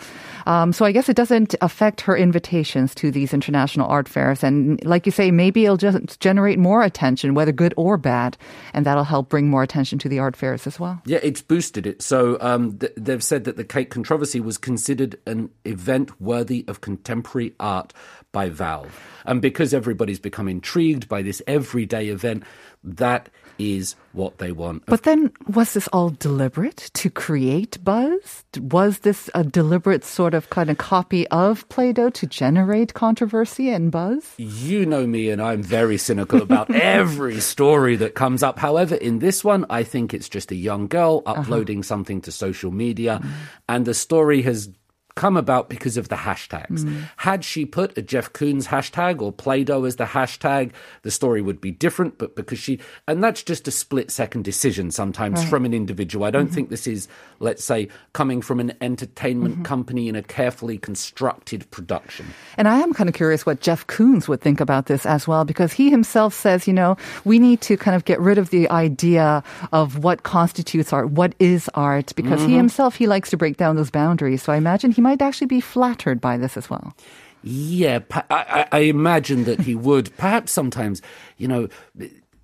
Um, 0.46 0.72
so 0.72 0.86
I 0.86 0.92
guess 0.92 1.10
it 1.10 1.16
doesn't 1.16 1.54
affect 1.60 2.00
her 2.02 2.16
invitations 2.16 2.94
to 2.94 3.10
these 3.10 3.34
international 3.34 3.86
art 3.86 4.08
fairs. 4.08 4.42
And 4.42 4.82
like 4.82 5.04
you 5.04 5.12
say, 5.12 5.30
maybe 5.30 5.66
it'll 5.66 5.76
just 5.76 6.20
generate 6.20 6.58
more 6.58 6.82
attention, 6.82 7.34
whether 7.34 7.52
good 7.52 7.74
or 7.76 7.98
bad. 7.98 8.38
And 8.72 8.86
that'll 8.86 9.04
help 9.04 9.28
bring 9.28 9.50
more 9.50 9.62
attention 9.62 9.98
to 9.98 10.08
the 10.08 10.20
art 10.20 10.36
fairs 10.36 10.66
as 10.66 10.80
well. 10.80 11.02
Yeah, 11.04 11.18
it's 11.22 11.42
boosted 11.42 11.86
it. 11.86 12.00
So 12.00 12.38
um, 12.40 12.78
th- 12.78 12.92
they've 12.96 13.22
said 13.22 13.44
that 13.44 13.58
the 13.58 13.64
cake 13.64 13.90
controversy 13.90 14.40
was 14.40 14.56
considered 14.56 15.16
an 15.26 15.50
event 15.66 16.18
worthy 16.18 16.64
of 16.66 16.80
contemporary 16.80 17.52
art 17.60 17.92
by 18.38 18.48
Valve. 18.48 18.94
And 19.24 19.42
because 19.42 19.74
everybody's 19.74 20.20
become 20.20 20.46
intrigued 20.46 21.08
by 21.08 21.22
this 21.22 21.42
everyday 21.48 22.06
event, 22.06 22.44
that 22.84 23.28
is 23.58 23.96
what 24.12 24.38
they 24.38 24.52
want. 24.52 24.86
But 24.86 25.02
then, 25.02 25.32
was 25.48 25.74
this 25.74 25.88
all 25.88 26.10
deliberate 26.10 26.90
to 26.94 27.10
create 27.10 27.82
buzz? 27.82 28.44
Was 28.60 29.00
this 29.00 29.28
a 29.34 29.42
deliberate 29.42 30.04
sort 30.04 30.34
of 30.34 30.50
kind 30.50 30.70
of 30.70 30.78
copy 30.78 31.26
of 31.28 31.68
Play 31.68 31.92
Doh 31.92 32.10
to 32.10 32.26
generate 32.28 32.94
controversy 32.94 33.70
and 33.70 33.90
buzz? 33.90 34.34
You 34.38 34.86
know 34.86 35.04
me, 35.08 35.30
and 35.30 35.42
I'm 35.42 35.64
very 35.64 35.98
cynical 35.98 36.40
about 36.40 36.70
every 36.98 37.40
story 37.40 37.96
that 37.96 38.14
comes 38.14 38.44
up. 38.44 38.60
However, 38.60 38.94
in 38.94 39.18
this 39.18 39.42
one, 39.42 39.66
I 39.68 39.82
think 39.82 40.14
it's 40.14 40.28
just 40.28 40.52
a 40.52 40.56
young 40.56 40.86
girl 40.86 41.22
uh-huh. 41.26 41.40
uploading 41.40 41.82
something 41.82 42.20
to 42.22 42.30
social 42.30 42.70
media, 42.70 43.20
and 43.68 43.84
the 43.84 43.94
story 43.94 44.42
has 44.42 44.70
come 45.18 45.36
about 45.36 45.68
because 45.68 45.96
of 45.96 46.08
the 46.08 46.14
hashtags. 46.14 46.84
Mm. 46.84 47.02
Had 47.16 47.44
she 47.44 47.66
put 47.66 47.98
a 47.98 48.02
Jeff 48.02 48.32
Koons 48.32 48.66
hashtag 48.68 49.20
or 49.20 49.32
Play 49.32 49.64
Doh 49.64 49.82
as 49.82 49.96
the 49.96 50.04
hashtag, 50.04 50.70
the 51.02 51.10
story 51.10 51.42
would 51.42 51.60
be 51.60 51.72
different, 51.72 52.18
but 52.18 52.36
because 52.36 52.60
she, 52.60 52.78
and 53.08 53.18
that's 53.22 53.42
just 53.42 53.66
a 53.66 53.72
split 53.72 54.12
second 54.12 54.44
decision 54.44 54.92
sometimes 54.92 55.42
from 55.42 55.64
an 55.64 55.74
individual. 55.74 56.24
I 56.24 56.30
don't 56.30 56.46
mm-hmm. 56.46 56.54
think 56.54 56.70
this 56.70 56.86
is, 56.86 57.08
let's 57.40 57.64
say, 57.64 57.88
coming 58.12 58.40
from 58.40 58.60
an 58.60 58.74
entertainment 58.80 59.54
mm-hmm. 59.54 59.64
company 59.64 60.08
in 60.08 60.14
a 60.14 60.22
carefully 60.22 60.78
constructed 60.78 61.68
production. 61.72 62.26
And 62.56 62.68
I 62.68 62.78
am 62.78 62.94
kind 62.94 63.08
of 63.08 63.14
curious 63.16 63.44
what 63.44 63.58
Jeff 63.60 63.88
Koons 63.88 64.28
would 64.28 64.40
think 64.40 64.60
about 64.60 64.86
this 64.86 65.04
as 65.04 65.26
well, 65.26 65.44
because 65.44 65.72
he 65.72 65.90
himself 65.90 66.32
says, 66.32 66.68
you 66.68 66.72
know, 66.72 66.96
we 67.24 67.40
need 67.40 67.60
to 67.62 67.76
kind 67.76 67.96
of 67.96 68.04
get 68.04 68.20
rid 68.20 68.38
of 68.38 68.50
the 68.50 68.70
idea 68.70 69.42
of 69.72 69.98
what 70.04 70.22
constitutes 70.22 70.92
art, 70.92 71.10
what 71.10 71.34
is 71.40 71.68
art, 71.74 72.14
because 72.14 72.38
he 72.42 72.54
mm-hmm. 72.54 72.70
himself, 72.70 72.94
he 72.94 73.08
likes 73.08 73.30
to 73.30 73.36
break 73.36 73.56
down 73.56 73.74
those 73.74 73.90
boundaries. 73.90 74.44
So 74.44 74.52
I 74.52 74.56
imagine 74.56 74.92
he 74.92 75.02
might 75.02 75.07
actually 75.16 75.46
be 75.46 75.60
flattered 75.60 76.20
by 76.20 76.36
this 76.36 76.56
as 76.56 76.68
well. 76.68 76.94
Yeah, 77.42 78.00
I, 78.30 78.66
I 78.72 78.78
imagine 78.80 79.44
that 79.44 79.60
he 79.60 79.74
would. 79.74 80.14
Perhaps 80.16 80.52
sometimes, 80.52 81.02
you 81.36 81.46
know, 81.46 81.68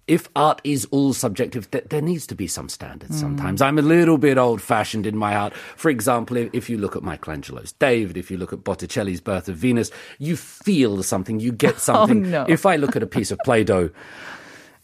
if 0.06 0.28
art 0.36 0.60
is 0.64 0.86
all 0.90 1.12
subjective, 1.12 1.70
th- 1.70 1.84
there 1.88 2.02
needs 2.02 2.26
to 2.28 2.34
be 2.34 2.46
some 2.46 2.68
standards 2.68 3.16
mm. 3.16 3.20
sometimes. 3.20 3.62
I'm 3.62 3.78
a 3.78 3.82
little 3.82 4.18
bit 4.18 4.38
old 4.38 4.60
fashioned 4.60 5.06
in 5.06 5.16
my 5.16 5.34
art. 5.34 5.54
For 5.54 5.88
example, 5.88 6.36
if, 6.36 6.68
you 6.68 6.78
look 6.78 6.94
at 6.94 7.02
Michelangelo's 7.02 7.72
David, 7.72 8.16
if 8.16 8.30
you 8.30 8.36
look 8.36 8.52
at 8.52 8.62
Botticelli's 8.62 9.20
Birth 9.20 9.48
of 9.48 9.56
Venus, 9.56 9.90
you 10.18 10.36
feel 10.36 11.02
something, 11.02 11.40
you 11.40 11.52
get 11.52 11.74
oh, 11.76 11.78
something. 11.78 12.30
no. 12.30 12.44
If 12.48 12.66
I 12.66 12.76
look 12.76 12.96
at 12.96 13.02
a 13.02 13.06
piece 13.06 13.30
of 13.30 13.38
Play 13.44 13.64
Doh, 13.64 13.90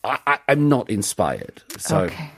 I, 0.02 0.38
I'm 0.49 0.68
not 0.68 0.88
inspired. 0.88 1.62
So 1.78 2.04
Okay. 2.04 2.30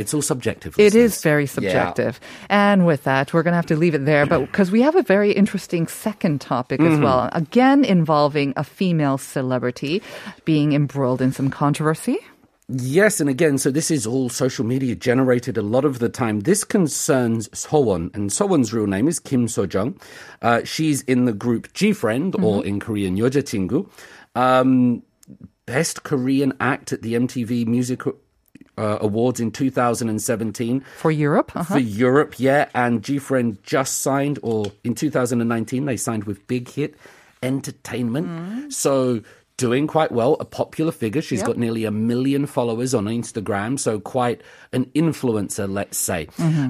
It's 0.00 0.14
all 0.14 0.22
subjective. 0.22 0.78
It 0.78 0.94
is 0.94 1.22
very 1.22 1.46
subjective. 1.46 2.20
Yeah. 2.22 2.72
And 2.72 2.86
with 2.86 3.04
that, 3.04 3.32
we're 3.32 3.42
going 3.42 3.52
to 3.52 3.56
have 3.56 3.66
to 3.66 3.76
leave 3.76 3.94
it 3.94 4.04
there, 4.04 4.26
but 4.26 4.38
because 4.46 4.70
we 4.70 4.82
have 4.82 4.96
a 4.96 5.02
very 5.02 5.32
interesting 5.32 5.86
second 5.86 6.40
topic 6.40 6.80
mm-hmm. 6.80 6.94
as 6.94 7.00
well, 7.00 7.28
again 7.32 7.84
involving 7.84 8.52
a 8.56 8.64
female 8.64 9.18
celebrity 9.18 10.02
being 10.44 10.72
embroiled 10.72 11.20
in 11.20 11.32
some 11.32 11.50
controversy. 11.50 12.18
Yes, 12.70 13.18
and 13.18 13.30
again, 13.30 13.56
so 13.56 13.70
this 13.70 13.90
is 13.90 14.06
all 14.06 14.28
social 14.28 14.62
media 14.62 14.94
generated 14.94 15.56
a 15.56 15.62
lot 15.62 15.86
of 15.86 16.00
the 16.00 16.10
time. 16.10 16.40
This 16.40 16.64
concerns 16.64 17.48
Sowon, 17.48 18.14
and 18.14 18.28
Sowon's 18.28 18.74
real 18.74 18.86
name 18.86 19.08
is 19.08 19.18
Kim 19.18 19.46
Sojung. 19.46 19.98
Uh, 20.42 20.62
she's 20.64 21.00
in 21.02 21.24
the 21.24 21.32
group 21.32 21.72
G-Friend, 21.72 22.30
mm-hmm. 22.30 22.44
or 22.44 22.66
in 22.66 22.78
Korean, 22.78 23.16
Yeojachingu. 23.16 23.88
Um, 24.34 25.02
best 25.64 26.02
Korean 26.02 26.52
act 26.60 26.92
at 26.92 27.00
the 27.00 27.14
MTV 27.14 27.66
Music 27.66 28.02
uh, 28.78 28.98
Awards 29.00 29.40
in 29.40 29.50
2017 29.50 30.80
For 30.96 31.10
Europe, 31.10 31.52
uh-huh. 31.54 31.74
for 31.74 31.80
Europe, 31.80 32.34
yeah. 32.38 32.68
And 32.74 33.02
G 33.02 33.18
Friend 33.18 33.58
just 33.62 33.98
signed, 33.98 34.38
or 34.42 34.66
in 34.84 34.94
2019, 34.94 35.84
they 35.84 35.96
signed 35.96 36.24
with 36.24 36.46
Big 36.46 36.68
Hit 36.68 36.94
Entertainment. 37.42 38.72
So 38.72 39.22
doing 39.58 39.86
quite 39.88 40.12
well, 40.12 40.36
a 40.40 40.44
popular 40.44 40.92
figure. 40.92 41.20
She's 41.20 41.42
got 41.42 41.58
nearly 41.58 41.84
a 41.84 41.90
million 41.90 42.46
followers 42.46 42.94
on 42.94 43.06
Instagram, 43.06 43.78
so 43.78 44.00
quite 44.00 44.40
an 44.72 44.86
influencer, 44.94 45.70
let's 45.70 45.98
say. 45.98 46.28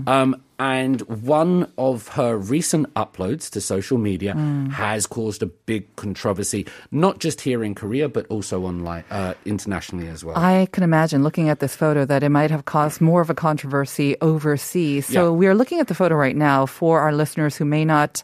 Um, 0.08 0.42
and 0.58 1.00
one 1.02 1.70
of 1.78 2.08
her 2.08 2.36
recent 2.36 2.92
uploads 2.94 3.48
to 3.50 3.60
social 3.60 3.98
media 3.98 4.34
has 4.72 5.06
caused 5.06 5.42
a 5.42 5.46
big 5.46 5.94
controversy, 5.96 6.66
not 6.90 7.18
just 7.20 7.40
here 7.42 7.62
in 7.62 7.74
Korea, 7.74 8.08
but 8.08 8.26
also 8.28 8.62
online, 8.64 9.04
uh, 9.10 9.34
internationally 9.44 10.08
as 10.08 10.24
well. 10.24 10.36
I 10.36 10.66
can 10.72 10.82
imagine 10.82 11.22
looking 11.22 11.48
at 11.48 11.60
this 11.60 11.76
photo 11.76 12.04
that 12.04 12.22
it 12.22 12.28
might 12.30 12.50
have 12.50 12.64
caused 12.64 13.00
more 13.00 13.20
of 13.20 13.30
a 13.30 13.34
controversy 13.34 14.16
overseas. 14.20 15.06
So 15.06 15.24
Yeah. 15.24 15.30
we 15.30 15.46
are 15.46 15.54
looking 15.54 15.80
at 15.80 15.86
the 15.88 15.94
photo 15.94 16.14
right 16.16 16.36
now 16.36 16.66
for 16.66 17.00
our 17.00 17.12
listeners 17.12 17.56
who 17.56 17.64
may 17.64 17.84
not 17.84 18.22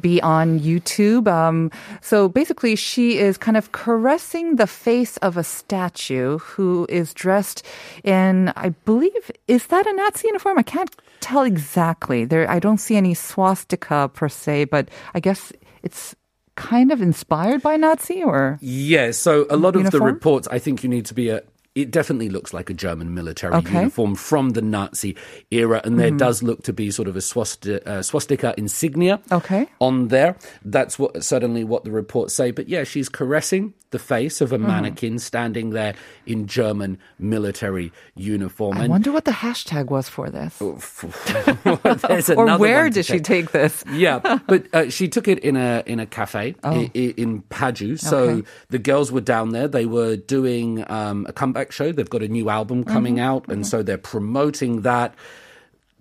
be 0.00 0.20
on 0.22 0.58
YouTube. 0.60 1.28
Um, 1.28 1.70
so 2.00 2.28
basically, 2.28 2.76
she 2.76 3.18
is 3.18 3.36
kind 3.38 3.56
of 3.56 3.72
caressing 3.72 4.56
the 4.56 4.66
face 4.66 5.16
of 5.18 5.36
a 5.36 5.44
statue 5.44 6.38
who 6.38 6.86
is 6.88 7.14
dressed 7.14 7.62
in, 8.02 8.52
I 8.56 8.70
believe, 8.84 9.30
is 9.46 9.66
that 9.68 9.86
a 9.86 9.92
Nazi 9.92 10.28
uniform? 10.28 10.58
I 10.58 10.62
can't 10.62 10.90
tell 11.20 11.42
exactly. 11.42 12.24
There, 12.24 12.48
I 12.50 12.58
don't 12.58 12.78
see 12.78 12.96
any 12.96 13.14
swastika 13.14 14.10
per 14.12 14.28
se, 14.28 14.66
but 14.66 14.88
I 15.14 15.20
guess 15.20 15.52
it's 15.82 16.14
kind 16.56 16.90
of 16.90 17.02
inspired 17.02 17.62
by 17.62 17.76
Nazi 17.76 18.22
or 18.22 18.58
Yeah, 18.60 19.10
so 19.10 19.46
a 19.50 19.56
lot 19.56 19.76
of 19.76 19.90
the 19.90 20.00
reports, 20.00 20.48
I 20.48 20.58
think 20.58 20.82
you 20.82 20.88
need 20.88 21.04
to 21.06 21.14
be 21.14 21.28
a 21.28 21.42
it 21.76 21.92
definitely 21.92 22.28
looks 22.30 22.52
like 22.52 22.68
a 22.70 22.74
German 22.74 23.14
military 23.14 23.54
Okay. 23.54 23.78
uniform 23.78 24.16
from 24.16 24.50
the 24.50 24.62
Nazi 24.62 25.14
era, 25.52 25.80
and 25.84 25.98
there 26.00 26.08
Mm-hmm. 26.08 26.16
does 26.26 26.42
look 26.42 26.64
to 26.64 26.72
be 26.72 26.90
sort 26.90 27.06
of 27.06 27.14
a 27.16 27.20
swastika, 27.20 27.78
uh, 27.88 28.02
swastika 28.02 28.52
insignia 28.58 29.20
Okay. 29.30 29.68
on 29.80 30.08
there. 30.08 30.34
That's 30.64 30.98
what 30.98 31.22
certainly 31.22 31.62
what 31.62 31.84
the 31.84 31.92
reports 31.92 32.34
say. 32.34 32.50
But 32.50 32.68
yeah, 32.68 32.82
she's 32.84 33.08
caressing 33.08 33.74
the 33.92 33.98
face 34.00 34.40
of 34.40 34.50
a 34.52 34.58
Mm-hmm. 34.58 34.66
mannequin 34.66 35.18
standing 35.20 35.70
there 35.70 35.94
in 36.26 36.46
German 36.48 36.98
military 37.20 37.92
uniform. 38.16 38.78
I 38.78 38.88
wonder 38.88 39.12
what 39.12 39.24
the 39.24 39.30
hashtag 39.30 39.86
was 39.86 40.08
for 40.08 40.28
this. 40.30 40.58
there's 42.08 42.30
Or 42.36 42.58
where 42.58 42.90
did 42.90 43.06
she 43.06 43.20
take 43.20 43.52
this? 43.52 43.84
yeah, 43.92 44.38
but 44.48 44.66
uh, 44.74 44.90
she 44.90 45.08
took 45.08 45.28
it 45.28 45.38
in 45.40 45.56
a 45.56 45.82
in 45.86 46.00
a 46.00 46.06
cafe 46.06 46.54
Oh. 46.64 46.70
i- 46.72 46.90
i- 46.94 47.14
in 47.16 47.42
Paju. 47.42 47.98
So 47.98 48.16
Okay. 48.18 48.48
the 48.70 48.78
girls 48.78 49.12
were 49.12 49.20
down 49.20 49.50
there. 49.50 49.68
They 49.68 49.86
were 49.86 50.16
doing 50.16 50.84
um, 50.90 51.26
a 51.28 51.32
comeback 51.32 51.65
show. 51.72 51.92
They've 51.92 52.08
got 52.08 52.22
a 52.22 52.28
new 52.28 52.48
album 52.50 52.84
coming 52.84 53.16
Mm-hmm. 53.16 53.24
out, 53.24 53.48
and 53.48 53.66
so 53.66 53.82
they're 53.82 53.98
promoting 53.98 54.82
that 54.82 55.14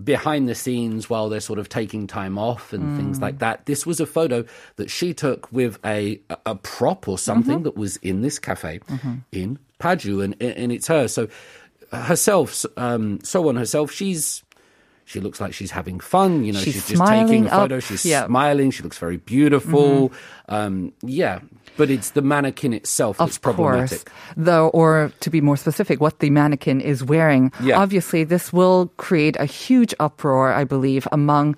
behind 0.03 0.49
the 0.49 0.55
scenes 0.55 1.09
while 1.09 1.29
they're 1.29 1.39
sort 1.39 1.57
of 1.57 1.69
taking 1.69 2.05
time 2.05 2.37
off 2.37 2.73
and 2.73 2.83
Mm. 2.83 2.97
things 2.97 3.21
like 3.21 3.39
that. 3.39 3.65
This 3.65 3.85
was 3.85 3.99
a 4.01 4.05
photo 4.05 4.43
that 4.75 4.89
she 4.89 5.13
took 5.13 5.49
with 5.53 5.77
a 5.85 6.19
a 6.45 6.55
prop 6.55 7.07
or 7.07 7.17
something 7.17 7.55
Mm-hmm. 7.59 7.63
that 7.63 7.77
was 7.77 7.95
in 7.97 8.21
this 8.21 8.37
cafe 8.39 8.81
in 9.31 9.57
Paju, 9.79 10.23
and 10.23 10.35
and 10.41 10.71
it's 10.71 10.87
her. 10.87 11.07
So 11.07 11.27
herself, 11.91 12.65
um, 12.77 13.19
Sowon 13.19 13.57
herself, 13.57 13.91
she's. 13.91 14.43
She 15.05 15.19
looks 15.19 15.39
like 15.39 15.53
she's 15.53 15.71
having 15.71 15.99
fun. 15.99 16.43
You 16.43 16.53
know, 16.53 16.59
She's 16.59 16.73
she's, 16.73 16.97
just 16.97 17.05
taking 17.05 17.45
a 17.45 17.49
photo. 17.49 17.77
up, 17.77 17.83
She's 17.83 18.05
yeah. 18.05 18.25
smiling. 18.25 18.71
She 18.71 18.81
looks 18.81 18.97
very 18.97 19.17
beautiful. 19.17 20.11
Um, 20.49 20.93
yeah, 21.01 21.39
but 21.77 21.89
it's 21.89 22.11
the 22.11 22.21
mannequin 22.21 22.73
itself 22.73 23.17
that's 23.17 23.37
Of 23.37 23.55
course. 23.55 24.05
Though, 24.37 24.69
or 24.69 25.11
to 25.21 25.29
be 25.29 25.41
more 25.41 25.57
specific, 25.57 26.01
what 26.01 26.19
the 26.19 26.29
mannequin 26.29 26.81
is 26.81 27.03
wearing. 27.03 27.51
Yeah. 27.61 27.77
Obviously, 27.81 28.23
this 28.25 28.53
will 28.53 28.89
create 28.97 29.35
a 29.37 29.45
huge 29.45 29.93
uproar, 29.99 30.53
I 30.53 30.63
believe, 30.63 31.07
among 31.11 31.55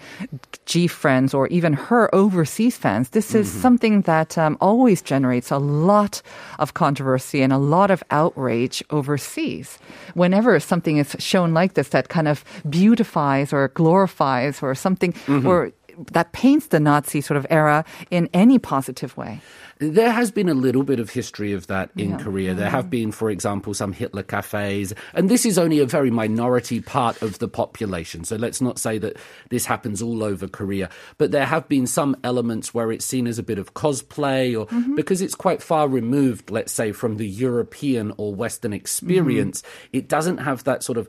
G 0.66 0.88
friends 0.88 1.34
or 1.34 1.48
even 1.48 1.72
her 1.88 2.14
overseas 2.14 2.76
fans. 2.76 3.10
This 3.16 3.32
is 3.36 3.48
Mm-hmm. 3.48 3.62
something 3.62 3.96
that 4.04 4.38
um, 4.38 4.58
always 4.60 5.02
generates 5.02 5.52
a 5.52 5.58
lot 5.60 6.22
of 6.60 6.74
controversy 6.74 7.42
and 7.42 7.54
a 7.54 7.58
lot 7.58 7.92
of 7.92 8.04
outrage 8.12 8.84
overseas. 8.90 9.80
Whenever 10.16 10.60
something 10.60 10.98
is 10.98 11.16
shown 11.20 11.54
like 11.54 11.76
this 11.76 11.90
that 11.96 12.10
kind 12.10 12.28
of 12.28 12.44
beautifies 12.68 13.37
or 13.54 13.68
glorifies 13.70 14.64
or 14.64 14.76
something, 14.76 15.14
Mm-hmm. 15.28 15.48
or 15.48 15.72
that 16.12 16.32
paints 16.32 16.68
the 16.68 16.80
Nazi 16.80 17.22
sort 17.22 17.38
of 17.38 17.46
era 17.50 17.84
in 18.12 18.30
any 18.34 18.60
positive 18.60 19.18
way. 19.18 19.42
There 19.80 20.12
has 20.12 20.32
been 20.32 20.50
a 20.50 20.54
little 20.54 20.84
bit 20.84 21.00
of 21.00 21.10
history 21.10 21.54
of 21.54 21.68
that 21.68 21.92
in 21.96 22.18
Korea. 22.18 22.54
There 22.54 22.70
have 22.70 22.86
mm. 22.86 22.90
been, 22.90 23.12
for 23.12 23.30
example, 23.30 23.74
some 23.74 23.94
Hitler 23.94 24.24
cafes, 24.24 24.94
and 25.14 25.30
this 25.30 25.46
is 25.46 25.58
only 25.58 25.80
a 25.80 25.86
very 25.86 26.10
minority 26.10 26.82
part 26.82 27.22
of 27.22 27.40
the 27.40 27.48
population. 27.48 28.24
So 28.24 28.36
let's 28.38 28.62
not 28.62 28.80
say 28.80 28.98
that 28.98 29.18
this 29.50 29.66
happens 29.66 30.02
all 30.02 30.24
over 30.24 30.48
Korea, 30.48 30.90
but 31.18 31.32
there 31.32 31.46
have 31.46 31.68
been 31.68 31.86
some 31.86 32.18
elements 32.24 32.74
where 32.74 32.92
it's 32.92 33.06
seen 33.06 33.28
as 33.28 33.38
a 33.38 33.44
bit 33.44 33.60
of 33.60 33.74
cosplay 33.74 34.60
or 34.60 34.66
mm-hmm. 34.66 34.96
because 34.96 35.22
it's 35.22 35.36
quite 35.36 35.62
far 35.62 35.88
removed, 35.88 36.50
let's 36.50 36.72
say, 36.72 36.92
from 36.92 37.18
the 37.18 37.28
European 37.28 38.14
or 38.18 38.34
Western 38.34 38.74
experience, 38.74 39.62
mm-hmm. 39.62 39.98
it 39.98 40.10
doesn't 40.10 40.40
have 40.40 40.64
that 40.64 40.84
sort 40.84 40.98
of 40.98 41.08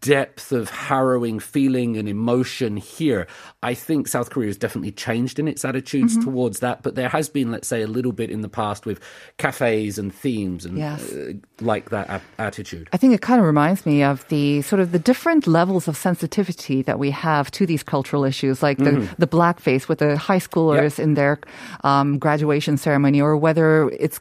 depth 0.00 0.52
of 0.52 0.70
harrowing 0.70 1.38
feeling 1.38 1.96
and 1.96 2.08
emotion 2.08 2.76
here. 2.76 3.26
I 3.62 3.74
think 3.74 4.08
South 4.08 4.30
Korea 4.30 4.48
has 4.48 4.56
definitely 4.56 4.92
changed 4.92 5.38
in 5.38 5.46
its 5.46 5.64
attitudes 5.64 6.16
mm-hmm. 6.16 6.24
towards 6.24 6.60
that, 6.60 6.82
but 6.82 6.94
there 6.94 7.08
has 7.08 7.28
been, 7.28 7.50
let's 7.50 7.68
say, 7.68 7.82
a 7.82 7.86
little 7.90 8.12
bit 8.12 8.30
in 8.30 8.40
the 8.40 8.48
past 8.48 8.86
with 8.86 9.00
cafes 9.38 9.98
and 9.98 10.14
themes 10.14 10.64
and 10.64 10.78
Yes. 10.78 11.12
uh, 11.12 11.32
like 11.60 11.90
that 11.90 12.08
a- 12.08 12.22
attitude. 12.38 12.88
I 12.92 12.96
think 12.96 13.14
it 13.14 13.20
kind 13.20 13.40
of 13.40 13.46
reminds 13.46 13.84
me 13.84 14.02
of 14.02 14.26
the 14.28 14.62
sort 14.62 14.80
of 14.80 14.92
the 14.92 14.98
different 14.98 15.46
levels 15.46 15.88
of 15.88 15.96
sensitivity 15.96 16.82
that 16.82 16.98
we 16.98 17.10
have 17.10 17.50
to 17.52 17.66
these 17.66 17.82
cultural 17.82 18.24
issues, 18.24 18.62
like 18.62 18.78
the, 18.78 19.08
the 19.18 19.26
blackface 19.26 19.88
with 19.88 19.98
the 19.98 20.16
high 20.16 20.38
schoolers 20.38 20.98
in 20.98 21.14
their 21.14 21.38
um, 21.84 22.18
graduation 22.18 22.76
ceremony, 22.76 23.20
or 23.20 23.36
whether 23.36 23.88
it's 23.90 24.18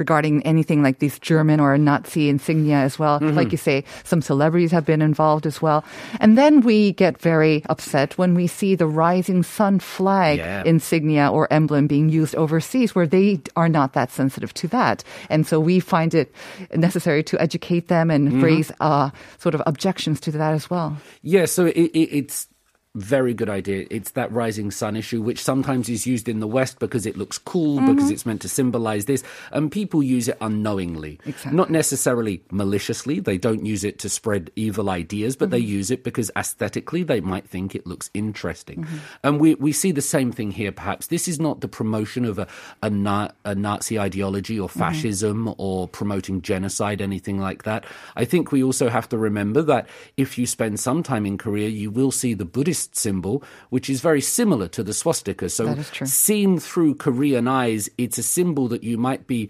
regarding 0.00 0.42
anything 0.42 0.82
like 0.82 0.98
these 0.98 1.20
German 1.20 1.60
or 1.60 1.76
Nazi 1.78 2.28
insignia 2.32 2.76
as 2.78 2.98
well. 2.98 3.20
Like 3.20 3.52
you 3.52 3.58
say, 3.60 3.84
some 4.02 4.22
celebrities 4.22 4.72
have 4.72 4.84
been 4.88 5.02
involved 5.02 5.44
as 5.46 5.60
well. 5.60 5.84
And 6.18 6.36
then 6.36 6.62
we 6.62 6.92
get 6.96 7.20
very 7.20 7.62
upset 7.68 8.16
when 8.18 8.34
we 8.34 8.48
see 8.48 8.74
the 8.74 8.88
rising 8.88 9.44
sun 9.44 9.78
flag 9.78 10.38
Yeah. 10.40 10.64
insignia 10.64 11.28
or 11.30 11.46
emblem 11.52 11.86
being 11.86 12.08
used 12.08 12.34
overseas 12.34 12.94
where 12.96 13.06
they 13.06 13.38
are 13.54 13.68
not 13.68 13.92
that 13.92 14.10
sensitive 14.10 14.54
to 14.54 14.68
that. 14.68 15.04
And 15.28 15.46
so 15.46 15.60
we 15.60 15.78
find 15.78 16.14
it 16.16 16.32
necessary 16.74 17.22
to 17.24 17.36
educate 17.40 17.88
them 17.88 18.10
and 18.10 18.42
raise 18.42 18.72
uh, 18.80 19.10
sort 19.38 19.54
of 19.54 19.60
objections 19.66 20.18
to 20.20 20.32
that 20.32 20.54
as 20.54 20.70
well. 20.70 20.96
Yeah, 21.22 21.44
so 21.44 21.66
it, 21.66 21.76
it, 21.92 22.08
it's 22.24 22.48
very 22.96 23.34
good 23.34 23.48
idea. 23.48 23.86
It's 23.88 24.12
that 24.12 24.32
rising 24.32 24.70
sun 24.70 24.96
issue, 24.96 25.22
which 25.22 25.42
sometimes 25.42 25.88
is 25.88 26.06
used 26.06 26.28
in 26.28 26.40
the 26.40 26.46
West 26.46 26.80
because 26.80 27.06
it 27.06 27.16
looks 27.16 27.38
cool, 27.38 27.76
mm-hmm. 27.76 27.94
because 27.94 28.10
it's 28.10 28.26
meant 28.26 28.42
to 28.42 28.48
symbolize 28.48 29.04
this, 29.04 29.22
and 29.52 29.70
people 29.70 30.02
use 30.02 30.26
it 30.26 30.36
unknowingly, 30.40 31.20
Exactly. 31.24 31.56
not 31.56 31.70
necessarily 31.70 32.42
maliciously. 32.50 33.20
They 33.20 33.38
don't 33.38 33.64
use 33.64 33.84
it 33.84 34.00
to 34.00 34.08
spread 34.08 34.50
evil 34.56 34.90
ideas, 34.90 35.36
but 35.36 35.50
they 35.50 35.60
mm-hmm. 35.60 35.68
use 35.68 35.90
it 35.92 36.02
because 36.02 36.32
aesthetically 36.36 37.04
they 37.04 37.20
might 37.20 37.48
think 37.48 37.74
it 37.74 37.86
looks 37.86 38.10
interesting. 38.12 38.82
Mm-hmm. 38.82 38.96
And 39.22 39.40
we 39.40 39.54
we 39.54 39.72
see 39.72 39.92
the 39.92 40.02
same 40.02 40.32
thing 40.32 40.50
here. 40.50 40.72
Perhaps 40.72 41.06
this 41.06 41.28
is 41.28 41.38
not 41.38 41.60
the 41.60 41.68
promotion 41.68 42.24
of 42.24 42.38
a 42.38 42.48
a, 42.82 42.90
na- 42.90 43.30
a 43.44 43.54
Nazi 43.54 44.00
ideology 44.00 44.58
or 44.58 44.68
fascism 44.68 45.54
or 45.58 45.86
promoting 45.86 46.42
genocide, 46.42 47.00
anything 47.00 47.38
like 47.38 47.62
that. 47.62 47.84
I 48.16 48.24
think 48.24 48.50
we 48.50 48.64
also 48.64 48.88
have 48.88 49.08
to 49.10 49.18
remember 49.18 49.62
that 49.62 49.88
if 50.16 50.38
you 50.38 50.46
spend 50.46 50.80
some 50.80 51.04
time 51.04 51.24
in 51.24 51.38
Korea, 51.38 51.68
you 51.68 51.90
will 51.90 52.10
see 52.10 52.34
the 52.34 52.44
Buddhist 52.44 52.79
symbol, 52.92 53.42
which 53.70 53.90
is 53.90 54.00
very 54.00 54.20
similar 54.20 54.68
to 54.68 54.82
the 54.82 54.92
swastika. 54.92 55.48
So, 55.48 55.66
That 55.66 55.78
is 55.78 55.90
true. 55.90 56.06
seen 56.06 56.58
through 56.58 56.94
Korean 56.96 57.46
eyes, 57.48 57.90
it's 57.98 58.18
a 58.18 58.22
symbol 58.22 58.68
that 58.68 58.82
you 58.82 58.96
might 58.98 59.26
be 59.26 59.48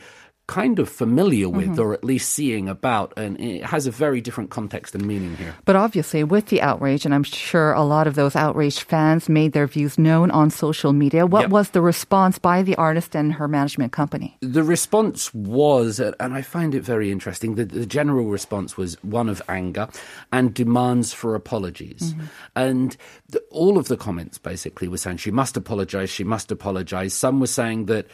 kind 0.50 0.78
of 0.82 0.88
familiar 0.88 1.48
with 1.48 1.70
Mm-hmm. 1.70 1.80
or 1.80 1.94
at 1.94 2.02
least 2.02 2.28
seeing 2.34 2.68
about, 2.68 3.12
and 3.16 3.38
it 3.38 3.62
has 3.62 3.86
a 3.86 3.92
very 4.04 4.20
different 4.20 4.50
context 4.50 4.94
and 4.96 5.06
meaning 5.06 5.36
here. 5.36 5.54
But 5.64 5.76
obviously, 5.76 6.24
with 6.24 6.46
the 6.46 6.60
outrage, 6.60 7.04
and 7.06 7.14
I'm 7.14 7.22
sure 7.22 7.72
a 7.72 7.84
lot 7.84 8.06
of 8.08 8.14
those 8.16 8.34
outraged 8.34 8.82
fans 8.82 9.28
made 9.28 9.52
their 9.52 9.68
views 9.68 9.94
known 9.98 10.30
on 10.32 10.50
social 10.50 10.92
media, 10.92 11.22
what 11.26 11.42
Yep. 11.42 11.50
was 11.50 11.66
the 11.70 11.80
response 11.80 12.38
by 12.40 12.62
the 12.64 12.74
artist 12.76 13.14
and 13.14 13.32
her 13.38 13.46
management 13.46 13.92
company? 13.92 14.36
The 14.40 14.64
response 14.64 15.32
was, 15.34 16.00
uh, 16.00 16.12
and 16.18 16.34
I 16.34 16.42
find 16.42 16.74
it 16.74 16.82
very 16.82 17.12
interesting, 17.12 17.54
the, 17.54 17.64
the 17.66 17.86
general 17.86 18.26
response 18.26 18.76
was 18.76 18.96
one 19.04 19.28
of 19.28 19.40
anger 19.48 19.86
and 20.32 20.52
demands 20.52 21.12
for 21.12 21.36
apologies. 21.36 22.14
And 22.56 22.96
the, 23.28 23.40
all 23.50 23.78
of 23.78 23.86
the 23.86 23.96
comments 23.96 24.38
basically 24.38 24.88
were 24.88 24.98
saying 24.98 25.18
she 25.18 25.30
must 25.30 25.56
apologize, 25.56 26.10
she 26.10 26.24
must 26.24 26.50
apologize. 26.50 27.14
Some 27.14 27.38
were 27.38 27.46
saying 27.60 27.86
that 27.86 28.06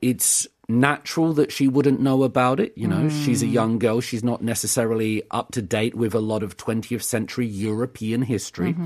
it's 0.00 0.46
natural 0.68 1.32
that 1.32 1.50
she 1.50 1.66
wouldn't 1.66 1.98
know 1.98 2.22
about 2.22 2.60
it. 2.60 2.76
You 2.76 2.86
know, 2.86 3.08
she's 3.08 3.42
a 3.42 3.46
young 3.46 3.78
girl. 3.78 4.00
She's 4.00 4.22
not 4.22 4.42
necessarily 4.42 5.22
up 5.30 5.50
to 5.52 5.62
date 5.62 5.94
with 5.94 6.14
a 6.14 6.20
lot 6.20 6.42
of 6.42 6.56
20th 6.56 7.02
century 7.02 7.46
European 7.46 8.22
history. 8.22 8.76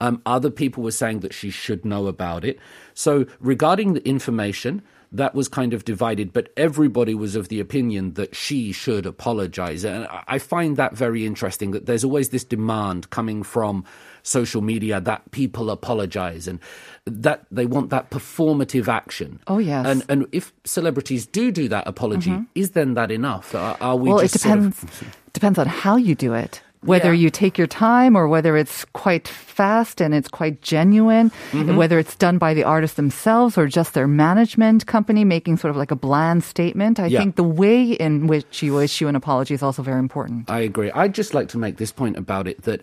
Um, 0.00 0.22
other 0.26 0.50
people 0.50 0.82
were 0.82 0.90
saying 0.90 1.20
that 1.20 1.32
she 1.32 1.50
should 1.50 1.84
know 1.84 2.06
about 2.06 2.44
it. 2.44 2.58
So, 2.94 3.26
regarding 3.38 3.92
the 3.92 4.06
information, 4.06 4.82
that 5.12 5.34
was 5.34 5.48
kind 5.48 5.72
of 5.74 5.84
divided, 5.84 6.32
but 6.32 6.50
everybody 6.56 7.14
was 7.14 7.34
of 7.34 7.48
the 7.48 7.58
opinion 7.60 8.14
that 8.14 8.34
she 8.34 8.70
should 8.72 9.06
apologize. 9.06 9.84
And 9.84 10.06
I- 10.28 10.38
find 10.38 10.76
that 10.76 10.94
very 10.96 11.26
interesting 11.26 11.72
that 11.72 11.86
there's 11.86 12.04
always 12.04 12.28
this 12.30 12.44
demand 12.44 13.10
coming 13.10 13.42
from 13.42 13.84
social 14.22 14.60
media 14.62 15.00
that 15.00 15.30
people 15.32 15.70
apologize 15.70 16.46
and 16.46 16.60
that 17.06 17.44
they 17.50 17.66
want 17.66 17.90
that 17.90 18.10
performative 18.10 18.86
action. 18.88 19.40
Oh, 19.46 19.58
yes. 19.58 19.86
And 19.86 20.04
and 20.08 20.26
if 20.32 20.52
celebrities 20.64 21.26
do 21.26 21.50
do 21.50 21.68
that 21.68 21.86
apology, 21.86 22.36
is 22.54 22.70
then 22.70 22.94
that 22.94 23.10
enough? 23.10 23.54
Are, 23.54 23.76
are 23.80 23.96
we 23.96 24.10
Mm-hmm. 24.10 24.14
well, 24.16 24.18
it 24.24 24.30
just 24.32 24.44
sort 24.44 24.58
of- 24.58 24.80
depends. 24.80 25.04
depends 25.32 25.58
on 25.58 25.66
how 25.66 25.96
you 25.96 26.14
do 26.14 26.34
it. 26.34 26.62
Whether 26.82 27.12
Yeah. 27.12 27.20
you 27.24 27.30
take 27.30 27.58
your 27.58 27.66
time 27.66 28.16
or 28.16 28.26
whether 28.26 28.56
it's 28.56 28.86
quite 28.94 29.28
fast 29.28 30.00
and 30.00 30.14
it's 30.14 30.28
quite 30.28 30.62
genuine, 30.62 31.30
Mm-hmm. 31.52 31.76
whether 31.76 31.98
it's 31.98 32.16
done 32.16 32.38
by 32.38 32.54
the 32.54 32.64
artist 32.64 32.96
themselves 32.96 33.58
or 33.58 33.66
just 33.66 33.92
their 33.92 34.08
management 34.08 34.86
company 34.86 35.22
making 35.24 35.58
sort 35.58 35.70
of 35.70 35.76
like 35.76 35.90
a 35.90 35.96
bland 35.96 36.42
statement. 36.42 36.98
I 36.98 37.06
Yeah. 37.06 37.18
think 37.20 37.36
the 37.36 37.44
way 37.44 37.92
in 37.92 38.26
which 38.28 38.62
you 38.62 38.78
issue 38.80 39.08
an 39.08 39.16
apology 39.16 39.52
is 39.52 39.62
also 39.62 39.82
very 39.82 39.98
important. 39.98 40.50
I 40.50 40.60
agree. 40.60 40.90
I'd 40.92 41.14
just 41.14 41.34
like 41.34 41.48
to 41.48 41.58
make 41.58 41.76
this 41.76 41.92
point 41.92 42.16
about 42.16 42.46
it 42.48 42.62
that 42.62 42.80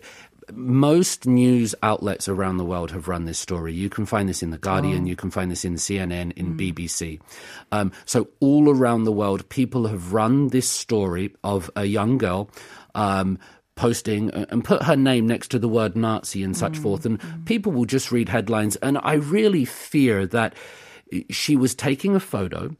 most 0.54 1.26
news 1.26 1.74
outlets 1.82 2.26
around 2.28 2.56
the 2.56 2.64
world 2.64 2.90
have 2.92 3.06
run 3.08 3.26
this 3.26 3.38
story. 3.38 3.74
You 3.74 3.90
can 3.90 4.06
find 4.06 4.28
this 4.28 4.42
in 4.42 4.48
The 4.50 4.56
Guardian, 4.58 5.06
you 5.06 5.14
can 5.16 5.30
find 5.30 5.50
this 5.50 5.62
in 5.64 5.74
CNN, 5.74 6.32
in 6.36 6.56
BBC. 6.56 7.18
Um, 7.70 7.92
so, 8.06 8.28
all 8.40 8.70
around 8.70 9.04
the 9.04 9.12
world, 9.12 9.46
people 9.50 9.88
have 9.88 10.14
run 10.14 10.48
this 10.48 10.66
story 10.66 11.34
of 11.44 11.70
a 11.76 11.84
young 11.84 12.16
girl. 12.16 12.48
Um, 12.94 13.38
posting 13.78 14.30
uh, 14.34 14.44
and 14.50 14.64
put 14.64 14.82
her 14.82 14.96
name 14.96 15.24
next 15.26 15.48
to 15.52 15.58
the 15.58 15.68
word 15.68 15.94
Nazi 15.94 16.42
and 16.42 16.56
such 16.56 16.76
forth, 16.76 17.06
and 17.06 17.18
people 17.46 17.70
will 17.72 17.86
just 17.86 18.10
read 18.12 18.28
headlines. 18.28 18.76
And 18.82 18.98
I 18.98 19.14
really 19.14 19.64
fear 19.64 20.26
that 20.26 20.52
She 21.30 21.56
was 21.56 21.74
taking 21.74 22.14
a 22.14 22.20
photo. 22.20 22.76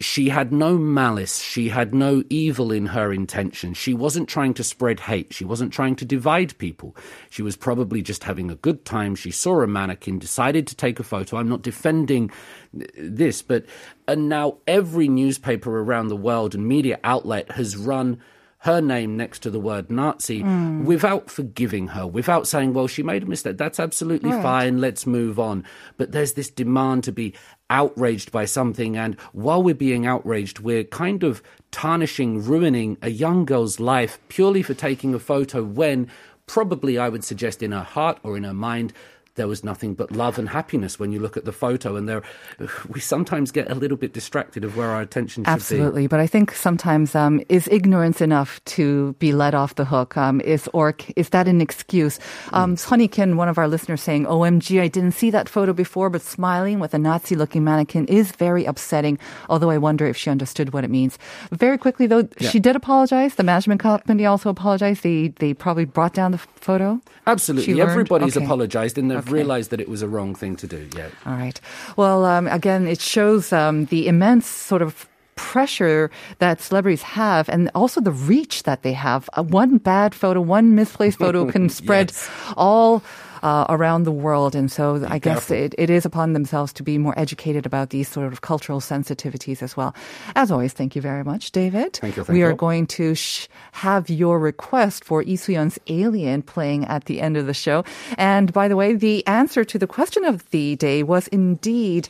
She 0.00 0.30
had 0.30 0.50
no 0.50 0.78
malice. 0.78 1.40
She 1.42 1.68
had 1.68 1.94
no 1.94 2.22
evil 2.30 2.72
in 2.72 2.86
her 2.86 3.12
intention. 3.12 3.74
She 3.74 3.92
wasn't 3.92 4.28
trying 4.28 4.54
to 4.54 4.64
spread 4.64 5.00
hate. 5.00 5.34
She 5.34 5.44
wasn't 5.44 5.74
trying 5.74 5.96
to 5.96 6.06
divide 6.06 6.56
people. 6.56 6.96
She 7.28 7.42
was 7.42 7.56
probably 7.56 8.00
just 8.00 8.24
having 8.24 8.50
a 8.50 8.56
good 8.56 8.84
time. 8.84 9.14
She 9.14 9.30
saw 9.30 9.60
a 9.60 9.66
mannequin, 9.66 10.18
decided 10.18 10.66
to 10.68 10.76
take 10.76 10.98
a 10.98 11.04
photo. 11.04 11.36
I'm 11.36 11.48
not 11.48 11.62
defending 11.62 12.30
this, 12.72 13.42
but 13.42 13.66
and 14.08 14.28
now 14.28 14.58
every 14.66 15.08
newspaper 15.08 15.78
around 15.78 16.08
the 16.08 16.16
world 16.16 16.54
and 16.54 16.66
media 16.66 16.98
outlet 17.04 17.52
has 17.52 17.76
run 17.76 18.20
her 18.66 18.80
name 18.80 19.16
next 19.16 19.38
to 19.40 19.50
the 19.50 19.58
word 19.58 19.90
Nazi 19.90 20.40
hmm. 20.40 20.84
without 20.84 21.30
forgiving 21.30 21.88
her, 21.88 22.06
without 22.06 22.46
saying, 22.46 22.74
well, 22.74 22.86
she 22.86 23.02
made 23.02 23.22
a 23.22 23.26
mistake. 23.26 23.56
That's 23.56 23.80
absolutely 23.80 24.30
Right. 24.30 24.42
fine. 24.42 24.80
Let's 24.80 25.06
move 25.06 25.38
on. 25.38 25.64
But 25.96 26.12
there's 26.12 26.34
this 26.34 26.50
demand 26.50 27.04
to 27.04 27.12
be 27.12 27.32
outraged 27.70 28.30
by 28.32 28.44
something. 28.44 28.96
And 28.96 29.18
while 29.32 29.62
we're 29.62 29.74
being 29.74 30.06
outraged, 30.06 30.58
we're 30.60 30.84
kind 30.84 31.22
of 31.22 31.42
tarnishing, 31.70 32.42
ruining 32.42 32.96
a 33.02 33.10
young 33.10 33.44
girl's 33.44 33.80
life 33.80 34.18
purely 34.28 34.62
for 34.62 34.74
taking 34.74 35.14
a 35.14 35.18
photo 35.18 35.62
when 35.62 36.08
probably 36.46 36.98
I 36.98 37.08
would 37.08 37.24
suggest 37.24 37.62
in 37.62 37.72
her 37.72 37.82
heart 37.82 38.18
or 38.22 38.36
in 38.36 38.44
her 38.44 38.54
mind, 38.54 38.92
there 39.36 39.48
was 39.48 39.62
nothing 39.62 39.94
but 39.94 40.10
love 40.12 40.38
and 40.38 40.48
happiness 40.48 40.98
when 40.98 41.12
you 41.12 41.20
look 41.20 41.36
at 41.36 41.44
the 41.44 41.52
photo. 41.52 41.96
And 41.96 42.08
there, 42.08 42.22
we 42.88 43.00
sometimes 43.00 43.50
get 43.52 43.70
a 43.70 43.74
little 43.74 43.96
bit 43.96 44.12
distracted 44.12 44.64
of 44.64 44.76
where 44.76 44.88
our 44.90 45.00
attention 45.00 45.44
should 45.44 45.50
be. 45.50 45.52
Absolutely, 45.52 46.06
but 46.06 46.20
I 46.20 46.26
think 46.26 46.52
sometimes 46.52 47.14
um, 47.14 47.40
is 47.48 47.68
ignorance 47.68 48.20
enough 48.20 48.62
to 48.76 49.12
be 49.18 49.32
let 49.32 49.54
off 49.54 49.76
the 49.76 49.84
hook? 49.84 50.16
Um, 50.16 50.40
is 50.40 50.68
or 50.72 50.96
is 51.16 51.28
that 51.30 51.46
an 51.48 51.60
excuse? 51.60 52.18
Um, 52.52 52.76
Sonikin, 52.76 53.36
one 53.36 53.48
of 53.48 53.58
our 53.58 53.68
listeners, 53.68 54.02
saying, 54.02 54.26
"OMG, 54.26 54.80
I 54.80 54.88
didn't 54.88 55.12
see 55.12 55.30
that 55.30 55.48
photo 55.48 55.72
before, 55.72 56.10
but 56.10 56.22
smiling 56.22 56.80
with 56.80 56.94
a 56.94 56.98
Nazi-looking 56.98 57.62
mannequin 57.64 58.06
is 58.06 58.32
very 58.32 58.64
upsetting." 58.64 59.18
Although 59.48 59.70
I 59.70 59.78
wonder 59.78 60.06
if 60.06 60.16
she 60.16 60.30
understood 60.30 60.72
what 60.72 60.84
it 60.84 60.90
means. 60.90 61.18
Very 61.52 61.78
quickly, 61.78 62.06
though, 62.06 62.28
she 62.40 62.58
did 62.58 62.76
apologize. 62.76 63.34
The 63.36 63.44
management 63.44 63.80
company 63.80 64.26
also 64.26 64.50
apologized. 64.50 65.02
They 65.02 65.28
they 65.38 65.54
probably 65.54 65.84
brought 65.84 66.14
down 66.14 66.32
the 66.32 66.38
photo. 66.38 67.00
Absolutely. 67.26 67.80
Everybody's 67.80 68.36
Okay. 68.36 68.44
apologized 68.44 68.98
and 68.98 69.10
they've 69.10 69.25
Okay. 69.26 69.34
realized 69.34 69.70
that 69.70 69.80
it 69.80 69.88
was 69.88 70.02
a 70.02 70.08
wrong 70.08 70.34
thing 70.34 70.56
to 70.56 70.66
do. 70.66 70.88
Yeah. 70.96 71.08
All 71.24 71.34
right. 71.34 71.60
Well, 71.96 72.24
um, 72.24 72.46
again, 72.48 72.86
it 72.86 73.00
shows 73.00 73.52
um, 73.52 73.86
the 73.86 74.06
immense 74.08 74.46
sort 74.46 74.82
of 74.82 75.08
pressure 75.36 76.10
that 76.38 76.60
celebrities 76.62 77.02
have 77.02 77.48
and 77.50 77.70
also 77.74 78.00
the 78.00 78.10
reach 78.12 78.62
that 78.62 78.82
they 78.82 78.94
have. 78.94 79.28
Uh, 79.34 79.42
one 79.42 79.76
bad 79.78 80.14
photo, 80.14 80.40
one 80.40 80.74
misplaced 80.74 81.18
photo 81.18 81.44
can 81.50 81.68
spread 81.80 82.10
Yes. 82.10 82.30
all 82.56 83.02
uh, 83.46 83.64
around 83.68 84.02
the 84.02 84.10
world. 84.10 84.56
And 84.56 84.72
so 84.72 85.06
I 85.06 85.20
guess 85.20 85.52
it, 85.52 85.72
it 85.78 85.88
is 85.88 86.04
upon 86.04 86.32
themselves 86.32 86.72
to 86.74 86.82
be 86.82 86.98
more 86.98 87.16
educated 87.16 87.64
about 87.64 87.90
these 87.90 88.08
sort 88.08 88.32
of 88.32 88.40
cultural 88.40 88.80
sensitivities 88.80 89.62
as 89.62 89.76
well. 89.76 89.94
As 90.34 90.50
always, 90.50 90.72
thank 90.72 90.96
you 90.96 91.02
very 91.02 91.22
much, 91.22 91.52
David. 91.52 91.92
Thank 91.94 92.16
you, 92.16 92.24
thank 92.24 92.34
we 92.34 92.42
are 92.42 92.54
going 92.54 92.88
to 92.98 93.14
sh- 93.14 93.46
have 93.70 94.10
your 94.10 94.40
request 94.40 95.04
for 95.04 95.22
Lee 95.22 95.70
Alien 95.86 96.42
playing 96.42 96.86
at 96.86 97.04
the 97.04 97.20
end 97.20 97.36
of 97.36 97.46
the 97.46 97.54
show. 97.54 97.84
And 98.18 98.52
by 98.52 98.66
the 98.66 98.74
way, 98.74 98.94
the 98.94 99.24
answer 99.28 99.62
to 99.64 99.78
the 99.78 99.86
question 99.86 100.24
of 100.24 100.50
the 100.50 100.74
day 100.74 101.04
was 101.04 101.28
indeed 101.28 102.08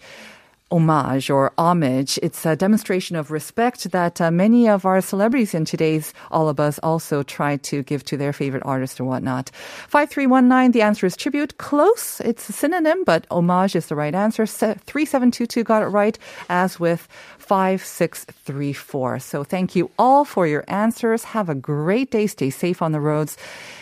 homage 0.70 1.30
or 1.30 1.52
homage. 1.58 2.18
It's 2.22 2.44
a 2.44 2.56
demonstration 2.56 3.16
of 3.16 3.30
respect 3.30 3.90
that 3.92 4.20
uh, 4.20 4.30
many 4.30 4.68
of 4.68 4.84
our 4.84 5.00
celebrities 5.00 5.54
in 5.54 5.64
today's 5.64 6.12
All 6.30 6.48
of 6.48 6.58
Us 6.58 6.78
also 6.82 7.22
try 7.22 7.56
to 7.58 7.82
give 7.82 8.04
to 8.06 8.16
their 8.16 8.32
favorite 8.32 8.64
artist 8.64 9.00
or 9.00 9.04
whatnot. 9.04 9.50
5319, 9.88 10.72
the 10.72 10.82
answer 10.82 11.06
is 11.06 11.16
tribute. 11.16 11.56
Close. 11.58 12.20
It's 12.20 12.48
a 12.48 12.52
synonym, 12.52 13.04
but 13.04 13.26
homage 13.30 13.76
is 13.76 13.86
the 13.86 13.96
right 13.96 14.14
answer. 14.14 14.46
3722 14.46 15.62
got 15.62 15.82
it 15.82 15.86
right, 15.86 16.18
as 16.48 16.80
with 16.80 17.06
5634. 17.38 19.20
So 19.20 19.44
thank 19.44 19.76
you 19.76 19.90
all 19.98 20.24
for 20.24 20.46
your 20.46 20.64
answers. 20.66 21.24
Have 21.24 21.48
a 21.48 21.54
great 21.54 22.10
day. 22.10 22.26
Stay 22.26 22.50
safe 22.50 22.82
on 22.82 22.92
the 22.92 23.00
roads 23.00 23.36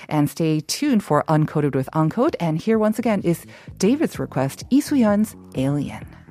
and 0.08 0.28
stay 0.28 0.60
tuned 0.60 1.02
for 1.02 1.24
Uncoded 1.28 1.74
with 1.74 1.88
Uncode. 1.94 2.34
And 2.40 2.58
here 2.58 2.78
once 2.78 2.98
again 2.98 3.22
is 3.22 3.46
David's 3.78 4.18
request, 4.18 4.68
Suhyun's 4.70 5.34
Alien. 5.54 6.23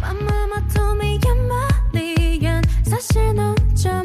My 0.00 0.12
mama 0.12 0.62
told 0.72 0.98
me 0.98 1.18
you're 1.24 1.48
my 1.48 1.68
alien 1.94 2.62
사실 2.84 3.34
넌 3.34 3.54
좀 3.74 4.02